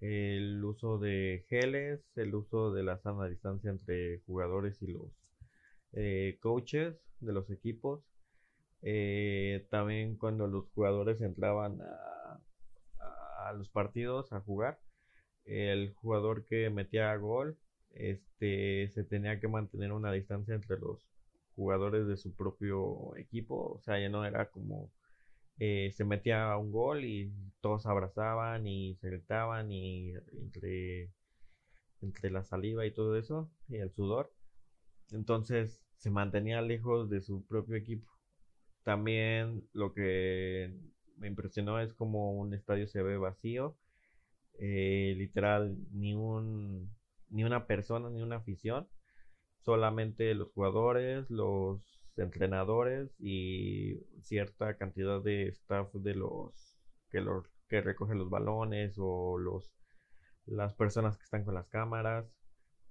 el 0.00 0.64
uso 0.64 0.98
de 0.98 1.44
geles, 1.48 2.00
el 2.16 2.34
uso 2.34 2.72
de 2.72 2.82
la 2.82 2.98
sana 2.98 3.28
distancia 3.28 3.70
entre 3.70 4.20
jugadores 4.26 4.82
y 4.82 4.88
los 4.88 5.12
eh, 5.92 6.38
coaches 6.40 6.96
de 7.20 7.32
los 7.32 7.50
equipos 7.50 8.02
eh, 8.82 9.66
también 9.70 10.16
cuando 10.16 10.46
los 10.46 10.68
jugadores 10.74 11.20
entraban 11.20 11.80
a, 11.80 13.52
los 13.56 13.68
partidos 13.68 14.32
a 14.32 14.40
jugar, 14.40 14.78
el 15.44 15.92
jugador 15.94 16.46
que 16.46 16.70
metía 16.70 17.14
gol 17.16 17.58
este, 17.90 18.88
se 18.88 19.04
tenía 19.04 19.40
que 19.40 19.48
mantener 19.48 19.92
una 19.92 20.12
distancia 20.12 20.54
entre 20.54 20.78
los 20.78 21.06
jugadores 21.54 22.06
de 22.06 22.16
su 22.16 22.34
propio 22.34 23.16
equipo. 23.16 23.72
O 23.72 23.80
sea, 23.80 24.00
ya 24.00 24.08
no 24.08 24.24
era 24.24 24.50
como 24.50 24.90
eh, 25.58 25.92
se 25.92 26.04
metía 26.04 26.56
un 26.56 26.72
gol 26.72 27.04
y 27.04 27.32
todos 27.60 27.86
abrazaban 27.86 28.66
y 28.66 28.96
se 28.96 29.10
gritaban 29.10 29.70
y 29.70 30.12
entre, 30.32 31.12
entre 32.00 32.30
la 32.30 32.42
saliva 32.42 32.86
y 32.86 32.92
todo 32.92 33.16
eso 33.16 33.50
y 33.68 33.76
el 33.76 33.92
sudor. 33.92 34.32
Entonces 35.10 35.82
se 35.96 36.10
mantenía 36.10 36.62
lejos 36.62 37.10
de 37.10 37.20
su 37.20 37.44
propio 37.46 37.76
equipo. 37.76 38.08
También 38.84 39.68
lo 39.72 39.94
que 39.94 40.74
me 41.16 41.28
impresionó 41.28 41.80
es 41.80 41.92
como 41.94 42.32
un 42.32 42.54
estadio 42.54 42.86
se 42.88 43.02
ve 43.02 43.16
vacío. 43.16 43.76
Eh, 44.58 45.14
literal, 45.16 45.76
ni 45.92 46.14
un 46.14 46.90
ni 47.30 47.44
una 47.44 47.66
persona, 47.66 48.10
ni 48.10 48.22
una 48.22 48.36
afición. 48.36 48.88
Solamente 49.60 50.34
los 50.34 50.52
jugadores, 50.52 51.30
los 51.30 51.80
entrenadores 52.16 53.10
y 53.18 54.00
cierta 54.22 54.76
cantidad 54.76 55.22
de 55.22 55.48
staff 55.48 55.92
de 55.94 56.14
los 56.14 56.78
que 57.10 57.20
los 57.20 57.46
que 57.68 57.80
recogen 57.80 58.18
los 58.18 58.30
balones 58.30 58.96
o 58.98 59.38
los 59.38 59.72
las 60.46 60.74
personas 60.74 61.16
que 61.16 61.24
están 61.24 61.44
con 61.44 61.54
las 61.54 61.68
cámaras, 61.68 62.26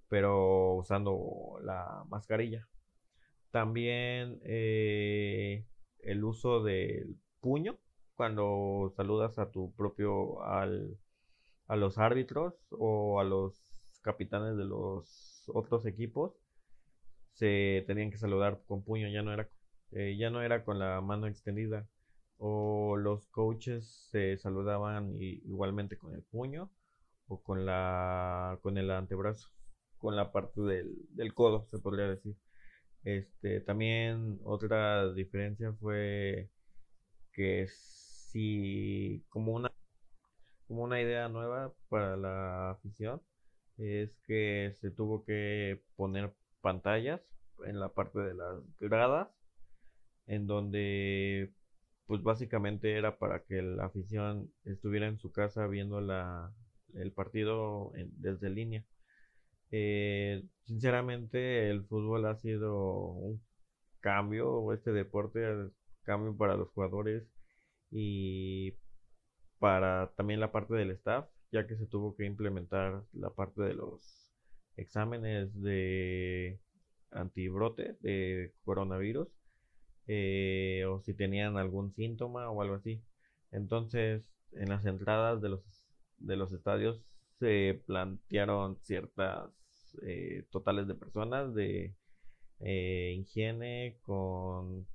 pero 0.10 0.76
usando 0.76 1.60
la 1.64 2.04
mascarilla. 2.10 2.68
También 3.52 4.40
eh, 4.44 5.66
el 6.04 6.24
uso 6.24 6.64
del 6.64 7.18
puño 7.40 7.78
cuando 8.16 8.94
saludas 8.96 9.40
a 9.40 9.52
tu 9.52 9.74
propio 9.74 10.44
al, 10.44 10.98
a 11.68 11.76
los 11.76 11.98
árbitros 11.98 12.54
o 12.72 13.20
a 13.20 13.24
los 13.24 13.60
capitanes 14.02 14.58
de 14.58 14.66
los 14.66 15.44
otros 15.48 15.86
equipos 15.86 16.34
se 17.34 17.84
tenían 17.88 18.12
que 18.12 18.18
saludar 18.18 18.62
con 18.68 18.84
puño 18.84 19.10
ya 19.10 19.22
no 19.24 19.34
era 19.34 19.50
eh, 19.92 20.16
ya 20.18 20.30
no 20.30 20.42
era 20.42 20.64
con 20.64 20.80
la 20.80 21.02
mano 21.02 21.28
extendida. 21.28 21.88
O 22.38 22.98
los 22.98 23.28
coaches 23.28 24.08
se 24.10 24.38
saludaban 24.38 25.16
igualmente 25.20 25.98
con 25.98 26.16
el 26.16 26.24
puño 26.24 26.72
o 27.28 27.42
con 27.42 27.66
la 27.66 28.60
con 28.64 28.78
el 28.78 28.90
antebrazo 28.92 29.50
con 30.00 30.16
la 30.16 30.32
parte 30.32 30.62
del, 30.62 30.96
del 31.12 31.34
codo 31.36 31.68
se 31.70 31.78
podría 31.80 32.08
decir 32.08 32.36
este, 33.04 33.62
también 33.62 34.40
otra 34.44 35.12
diferencia 35.14 35.74
fue 35.74 36.50
que 37.34 37.68
si 37.68 39.24
como 39.30 39.54
una 39.54 39.72
como 40.68 40.84
una 40.84 41.02
idea 41.02 41.28
nueva 41.28 41.74
para 41.90 42.16
la 42.16 42.72
afición 42.72 43.22
es 43.78 44.16
que 44.26 44.74
se 44.80 44.92
tuvo 44.92 45.26
que 45.26 45.82
poner 45.96 46.34
pantallas 46.62 47.22
en 47.66 47.80
la 47.80 47.90
parte 47.90 48.20
de 48.20 48.34
las 48.36 48.62
gradas 48.80 49.28
en 50.28 50.48
donde 50.48 51.54
pues 52.06 52.24
básicamente 52.24 52.98
era 52.98 53.18
para 53.18 53.44
que 53.44 53.62
la 53.62 53.86
afición 53.86 54.52
estuviera 54.64 55.08
en 55.08 55.18
su 55.18 55.32
casa 55.32 55.68
viendo 55.68 56.02
la, 56.02 56.54
el 56.94 57.12
partido 57.12 57.92
desde 58.18 58.50
línea 58.50 58.86
eh, 59.72 60.44
sinceramente, 60.66 61.70
el 61.70 61.86
fútbol 61.86 62.26
ha 62.26 62.36
sido 62.36 63.12
un 63.14 63.42
cambio, 64.02 64.74
este 64.74 64.92
deporte, 64.92 65.42
cambio 66.04 66.36
para 66.38 66.56
los 66.58 66.70
jugadores 66.70 67.24
y 67.92 68.76
para 69.60 70.12
también 70.16 70.40
la 70.40 70.52
parte 70.52 70.74
del 70.76 70.92
staff, 70.92 71.28
ya 71.52 71.68
que 71.68 71.78
se 71.78 71.88
tuvo 71.88 72.16
que 72.16 72.26
implementar 72.26 73.04
la 73.14 73.30
parte 73.32 73.62
de 73.64 73.74
los 73.76 74.32
exámenes 74.78 75.54
de 75.62 76.60
antibrote 77.12 77.98
de 78.02 78.54
coronavirus 78.64 79.28
eh, 80.08 80.86
o 80.88 81.00
si 81.02 81.14
tenían 81.14 81.58
algún 81.58 81.94
síntoma 81.94 82.50
o 82.50 82.62
algo 82.62 82.76
así. 82.76 83.04
Entonces, 83.52 84.24
en 84.54 84.70
las 84.70 84.86
entradas 84.86 85.42
de 85.42 85.50
los, 85.50 85.62
de 86.18 86.36
los 86.38 86.52
estadios 86.54 87.02
se 87.40 87.82
plantearon 87.86 88.78
ciertas 88.82 89.52
eh, 90.04 90.46
totales 90.52 90.88
de 90.88 90.96
personas 90.96 91.54
de 91.54 91.96
eh, 92.60 93.16
higiene 93.20 93.98
con 94.02 94.88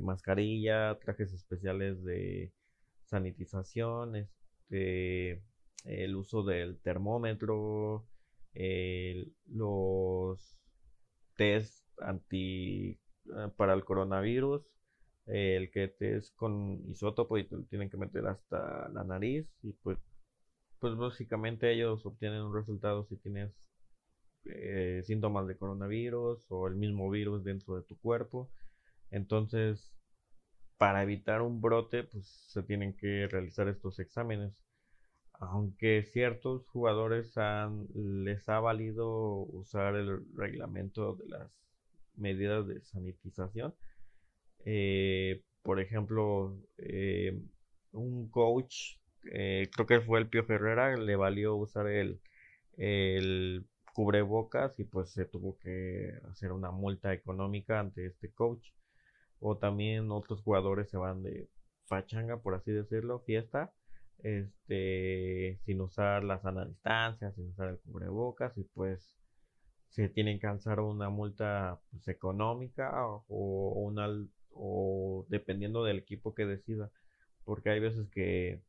mascarilla, 0.00 0.98
trajes 0.98 1.32
especiales 1.32 2.02
de 2.04 2.54
sanitización, 3.04 4.16
este, 4.16 5.42
el 5.84 6.16
uso 6.16 6.42
del 6.42 6.80
termómetro, 6.80 8.06
los 9.46 10.58
test 11.36 11.84
anti 11.98 12.98
eh, 13.26 13.48
para 13.56 13.74
el 13.74 13.84
coronavirus, 13.84 14.62
el 15.26 15.70
que 15.70 15.88
te 15.88 16.16
es 16.16 16.30
con 16.32 16.82
isótopo 16.90 17.38
y 17.38 17.44
te 17.44 17.56
lo 17.56 17.62
tienen 17.64 17.90
que 17.90 17.96
meter 17.96 18.26
hasta 18.26 18.88
la 18.88 19.04
nariz 19.04 19.46
y 19.62 19.72
pues 19.72 19.98
pues 20.80 20.96
básicamente 20.96 21.72
ellos 21.72 22.04
obtienen 22.04 22.42
un 22.42 22.54
resultado 22.54 23.04
si 23.04 23.16
tienes 23.16 23.52
eh, 24.44 25.02
síntomas 25.04 25.46
de 25.46 25.56
coronavirus 25.56 26.46
o 26.50 26.66
el 26.68 26.76
mismo 26.76 27.10
virus 27.10 27.44
dentro 27.44 27.76
de 27.76 27.82
tu 27.82 27.98
cuerpo 27.98 28.50
entonces 29.10 29.92
para 30.78 31.02
evitar 31.02 31.42
un 31.42 31.60
brote 31.60 32.04
pues 32.04 32.26
se 32.26 32.62
tienen 32.62 32.96
que 32.96 33.28
realizar 33.28 33.68
estos 33.68 33.98
exámenes 33.98 34.52
aunque 35.42 36.04
ciertos 36.04 36.66
jugadores 36.68 37.34
les 37.94 38.48
ha 38.48 38.60
valido 38.60 39.08
usar 39.08 39.96
el 39.96 40.24
reglamento 40.36 41.16
de 41.16 41.28
las 41.28 41.60
medidas 42.14 42.66
de 42.68 42.80
sanitización. 42.82 43.74
Eh, 44.64 45.42
por 45.62 45.80
ejemplo, 45.80 46.56
eh, 46.78 47.40
un 47.92 48.30
coach, 48.30 48.98
eh, 49.32 49.68
creo 49.72 49.86
que 49.86 50.00
fue 50.00 50.20
el 50.20 50.28
Pio 50.28 50.44
Ferrera, 50.44 50.96
le 50.96 51.16
valió 51.16 51.56
usar 51.56 51.88
el 51.88 52.20
cubrebocas 53.92 54.78
y 54.78 54.84
pues 54.84 55.10
se 55.10 55.24
tuvo 55.24 55.58
que 55.58 56.12
hacer 56.30 56.52
una 56.52 56.70
multa 56.70 57.12
económica 57.12 57.80
ante 57.80 58.06
este 58.06 58.32
coach. 58.32 58.70
O 59.40 59.58
también 59.58 60.10
otros 60.10 60.42
jugadores 60.42 60.88
se 60.90 60.96
van 60.96 61.22
de 61.22 61.48
pachanga, 61.88 62.38
por 62.38 62.54
así 62.54 62.72
decirlo, 62.72 63.20
fiesta, 63.20 63.72
este, 64.22 65.58
sin 65.64 65.80
usar 65.80 66.24
la 66.24 66.40
sana 66.40 66.64
distancia, 66.64 67.32
sin 67.32 67.48
usar 67.48 67.70
el 67.70 67.78
cubrebocas 67.80 68.56
y 68.56 68.64
pues 68.64 69.16
se 69.92 70.08
tienen 70.08 70.40
que 70.40 70.46
alzar 70.46 70.80
una 70.80 71.10
multa 71.10 71.80
pues, 71.90 72.08
económica 72.08 72.92
o, 73.06 73.72
una 73.76 74.08
o 74.54 75.26
dependiendo 75.28 75.84
del 75.84 75.98
equipo 75.98 76.34
que 76.34 76.46
decida 76.46 76.90
porque 77.44 77.70
hay 77.70 77.80
veces 77.80 78.08
que 78.10 78.62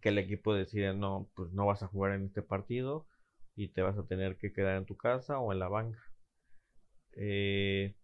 que 0.00 0.08
el 0.10 0.18
equipo 0.18 0.54
decide 0.54 0.94
no 0.94 1.30
pues 1.34 1.52
no 1.52 1.66
vas 1.66 1.82
a 1.82 1.86
jugar 1.88 2.12
en 2.12 2.24
este 2.26 2.42
partido 2.42 3.06
y 3.56 3.68
te 3.68 3.82
vas 3.82 3.98
a 3.98 4.06
tener 4.06 4.36
que 4.36 4.52
quedar 4.52 4.76
en 4.76 4.86
tu 4.86 4.96
casa 4.96 5.38
o 5.38 5.52
en 5.52 5.58
la 5.58 5.68
banca. 5.68 6.00
Eh, 7.16 7.94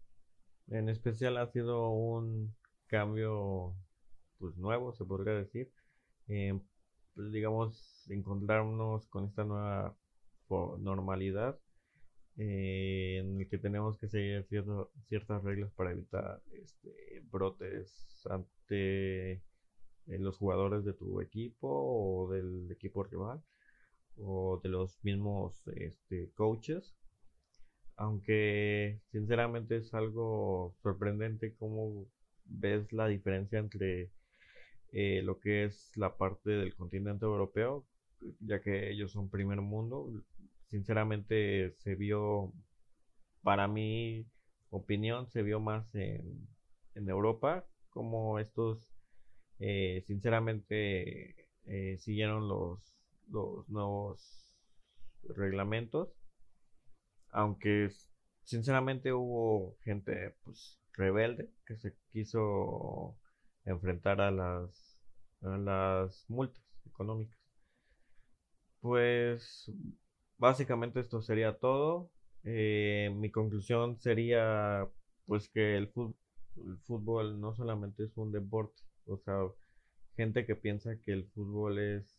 en 0.68 0.88
especial 0.88 1.38
ha 1.38 1.46
sido 1.46 1.90
un 1.90 2.54
cambio 2.86 3.74
pues 4.38 4.56
nuevo 4.56 4.92
se 4.92 5.04
podría 5.04 5.34
decir. 5.34 5.72
Eh, 6.28 6.58
pues, 7.14 7.32
digamos 7.32 8.06
encontrarnos 8.10 9.06
con 9.08 9.24
esta 9.24 9.44
nueva 9.44 9.96
normalidad 10.78 11.58
eh, 12.36 13.18
en 13.18 13.40
el 13.40 13.48
que 13.48 13.58
tenemos 13.58 13.98
que 13.98 14.08
seguir 14.08 14.46
ciertas 15.08 15.42
reglas 15.42 15.72
para 15.72 15.90
evitar 15.90 16.40
este, 16.52 17.22
brotes 17.30 18.24
ante 18.30 19.32
eh, 19.32 19.42
los 20.06 20.36
jugadores 20.38 20.84
de 20.84 20.92
tu 20.92 21.20
equipo 21.20 21.68
o 21.68 22.30
del 22.30 22.70
equipo 22.70 23.02
rival 23.02 23.42
o 24.20 24.60
de 24.62 24.68
los 24.68 25.02
mismos 25.04 25.66
este, 25.76 26.30
coaches. 26.34 26.96
Aunque 27.96 29.00
sinceramente 29.10 29.76
es 29.76 29.92
algo 29.94 30.74
sorprendente 30.82 31.54
cómo 31.56 32.06
ves 32.44 32.92
la 32.92 33.08
diferencia 33.08 33.58
entre 33.58 34.10
eh, 34.92 35.22
lo 35.22 35.38
que 35.40 35.64
es 35.64 35.92
la 35.96 36.16
parte 36.16 36.50
del 36.50 36.74
continente 36.74 37.24
europeo, 37.26 37.86
ya 38.40 38.60
que 38.60 38.90
ellos 38.90 39.12
son 39.12 39.30
primer 39.30 39.60
mundo, 39.60 40.10
sinceramente 40.68 41.72
se 41.78 41.94
vio, 41.94 42.52
para 43.42 43.68
mi 43.68 44.26
opinión, 44.70 45.28
se 45.28 45.42
vio 45.42 45.60
más 45.60 45.94
en, 45.94 46.48
Europa, 46.94 47.64
como 47.90 48.40
estos, 48.40 48.92
eh, 49.60 50.02
sinceramente, 50.06 51.48
eh, 51.66 51.96
siguieron 51.98 52.48
los, 52.48 52.97
los 53.30 53.68
nuevos 53.68 54.54
reglamentos, 55.22 56.08
aunque 57.30 57.90
sinceramente 58.44 59.12
hubo 59.12 59.76
gente 59.82 60.36
pues 60.44 60.78
rebelde 60.94 61.50
que 61.66 61.76
se 61.76 61.94
quiso 62.12 63.16
enfrentar 63.64 64.20
a 64.20 64.30
las, 64.30 64.98
a 65.42 65.58
las 65.58 66.24
multas 66.28 66.64
económicas. 66.86 67.38
Pues 68.80 69.70
básicamente 70.38 71.00
esto 71.00 71.20
sería 71.20 71.58
todo. 71.58 72.10
Eh, 72.44 73.10
mi 73.14 73.30
conclusión 73.30 74.00
sería 74.00 74.88
pues 75.26 75.50
que 75.50 75.76
el 75.76 75.92
fútbol, 76.84 77.40
no 77.40 77.54
solamente 77.54 78.04
es 78.04 78.16
un 78.16 78.32
deporte, 78.32 78.82
o 79.06 79.18
sea, 79.18 79.38
gente 80.16 80.46
que 80.46 80.56
piensa 80.56 80.98
que 81.04 81.12
el 81.12 81.28
fútbol 81.28 81.78
es 81.78 82.18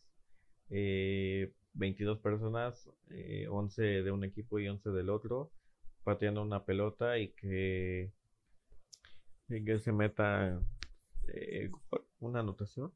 22 0.70 2.18
eh, 2.18 2.20
personas, 2.22 2.88
11 3.48 3.98
eh, 3.98 4.02
de 4.02 4.10
un 4.10 4.24
equipo 4.24 4.58
y 4.58 4.68
11 4.68 4.90
del 4.90 5.10
otro, 5.10 5.52
pateando 6.04 6.42
una 6.42 6.64
pelota 6.64 7.18
y 7.18 7.32
que, 7.32 8.12
que 9.48 9.78
se 9.78 9.92
meta 9.92 10.60
una 12.20 12.40
anotación. 12.40 12.92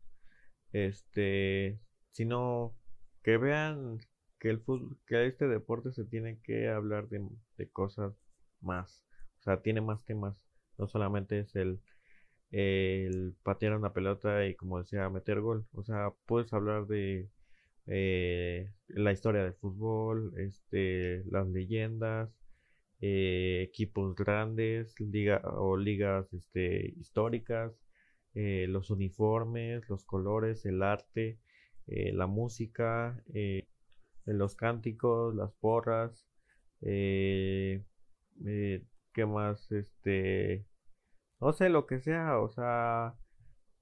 Este, 0.73 1.79
sino 2.11 2.77
que 3.23 3.37
vean 3.39 3.99
que 4.39 4.51
el 4.51 4.61
fútbol, 4.61 4.99
que 5.07 5.27
este 5.27 5.49
deporte 5.49 5.93
se 5.93 6.05
tiene 6.05 6.41
que 6.43 6.69
hablar 6.69 7.09
de, 7.09 7.27
cosas 7.73 8.15
más. 8.61 9.05
O 9.41 9.43
sea, 9.45 9.63
tiene 9.63 9.81
más 9.81 10.05
temas. 10.05 10.37
No 10.79 10.89
solamente 10.89 11.41
es 11.41 11.55
el, 11.57 11.81
el 12.51 13.37
patear 13.43 13.77
una 13.77 13.93
pelota 13.93 14.47
y 14.47 14.55
como 14.57 14.79
decía, 14.79 15.09
meter 15.11 15.41
gol. 15.41 15.67
O 15.73 15.85
sea, 15.85 16.13
puedes 16.27 16.53
hablar 16.53 16.87
de 16.87 17.29
eh, 17.87 18.73
la 18.89 19.13
historia 19.13 19.43
del 19.43 19.55
fútbol, 19.55 20.35
este, 20.39 21.25
las 21.27 21.49
leyendas, 21.49 22.31
eh, 23.01 23.63
equipos 23.69 24.15
grandes, 24.15 24.99
liga 25.01 25.43
o 25.45 25.77
ligas 25.77 26.33
este, 26.33 26.95
históricas, 26.97 27.73
eh, 28.35 28.67
los 28.69 28.91
uniformes, 28.91 29.89
los 29.89 30.05
colores, 30.05 30.65
el 30.67 30.83
arte, 30.83 31.39
la 31.87 32.27
música, 32.27 33.23
los 34.25 34.57
cánticos, 34.57 35.35
las 35.35 35.53
porras, 35.53 36.27
eh, 36.81 37.85
¿qué 39.13 39.27
más? 39.27 39.71
Este, 39.73 40.67
no 41.41 41.53
sé, 41.53 41.69
lo 41.69 41.87
que 41.87 42.01
sea, 42.01 42.39
o 42.41 42.49
sea, 42.49 43.17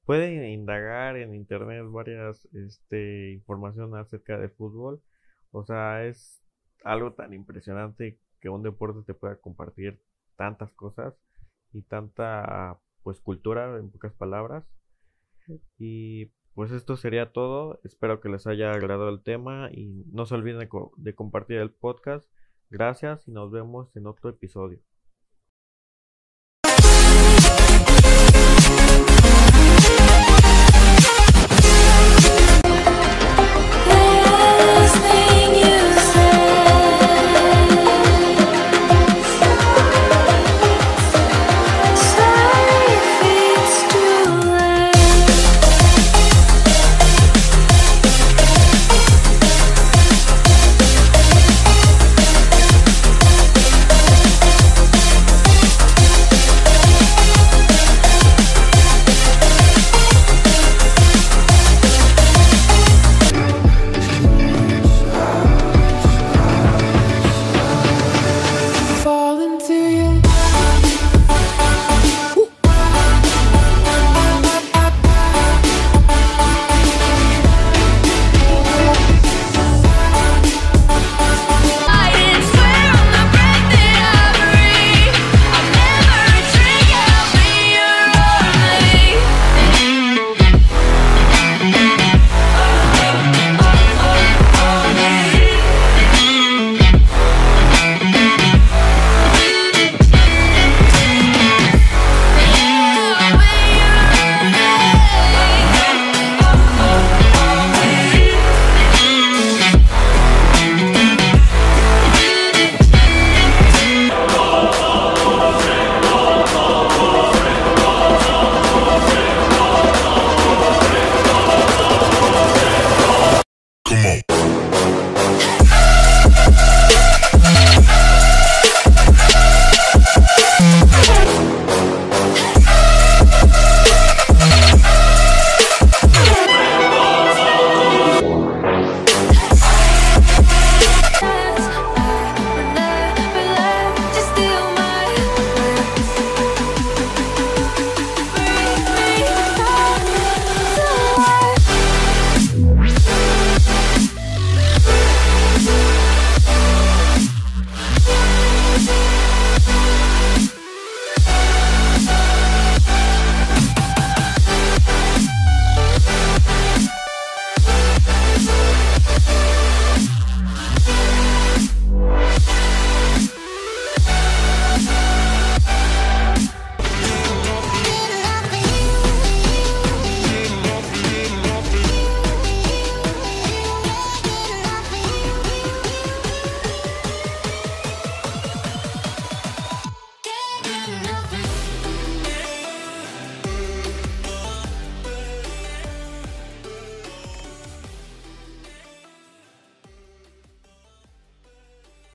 pueden 0.05 0.45
indagar 0.45 1.17
en 1.17 1.35
internet 1.35 1.85
varias, 1.89 2.47
este, 2.53 3.33
información 3.33 3.97
acerca 3.97 4.39
de 4.39 4.49
fútbol, 4.49 5.03
o 5.51 5.65
sea, 5.65 6.05
es 6.07 6.43
algo 6.85 7.13
tan 7.13 7.33
impresionante 7.33 8.19
que 8.41 8.49
un 8.49 8.63
deporte 8.63 9.03
te 9.07 9.15
pueda 9.15 9.37
compartir 9.37 10.01
tantas 10.37 10.73
cosas 10.73 11.15
y 11.73 11.83
tanta, 11.83 12.81
pues, 13.03 13.21
cultura, 13.21 13.79
en 13.79 13.91
pocas 13.91 14.13
palabras, 14.15 14.65
y 15.79 16.27
pues 16.55 16.71
esto 16.73 16.97
sería 16.97 17.33
todo. 17.33 17.81
Espero 17.85 18.21
que 18.21 18.29
les 18.29 18.47
haya 18.47 18.73
agradado 18.73 19.09
el 19.09 19.23
tema 19.23 19.71
y 19.73 20.05
no 20.13 20.27
se 20.27 20.35
olviden 20.35 20.69
de, 20.97 21.15
compartir 21.15 21.59
el 21.59 21.71
podcast. 21.71 22.31
Gracias 22.71 23.27
y 23.29 23.33
nos 23.33 23.51
vemos 23.51 23.95
en 23.97 24.07
otro 24.07 24.31
episodio. 24.31 24.81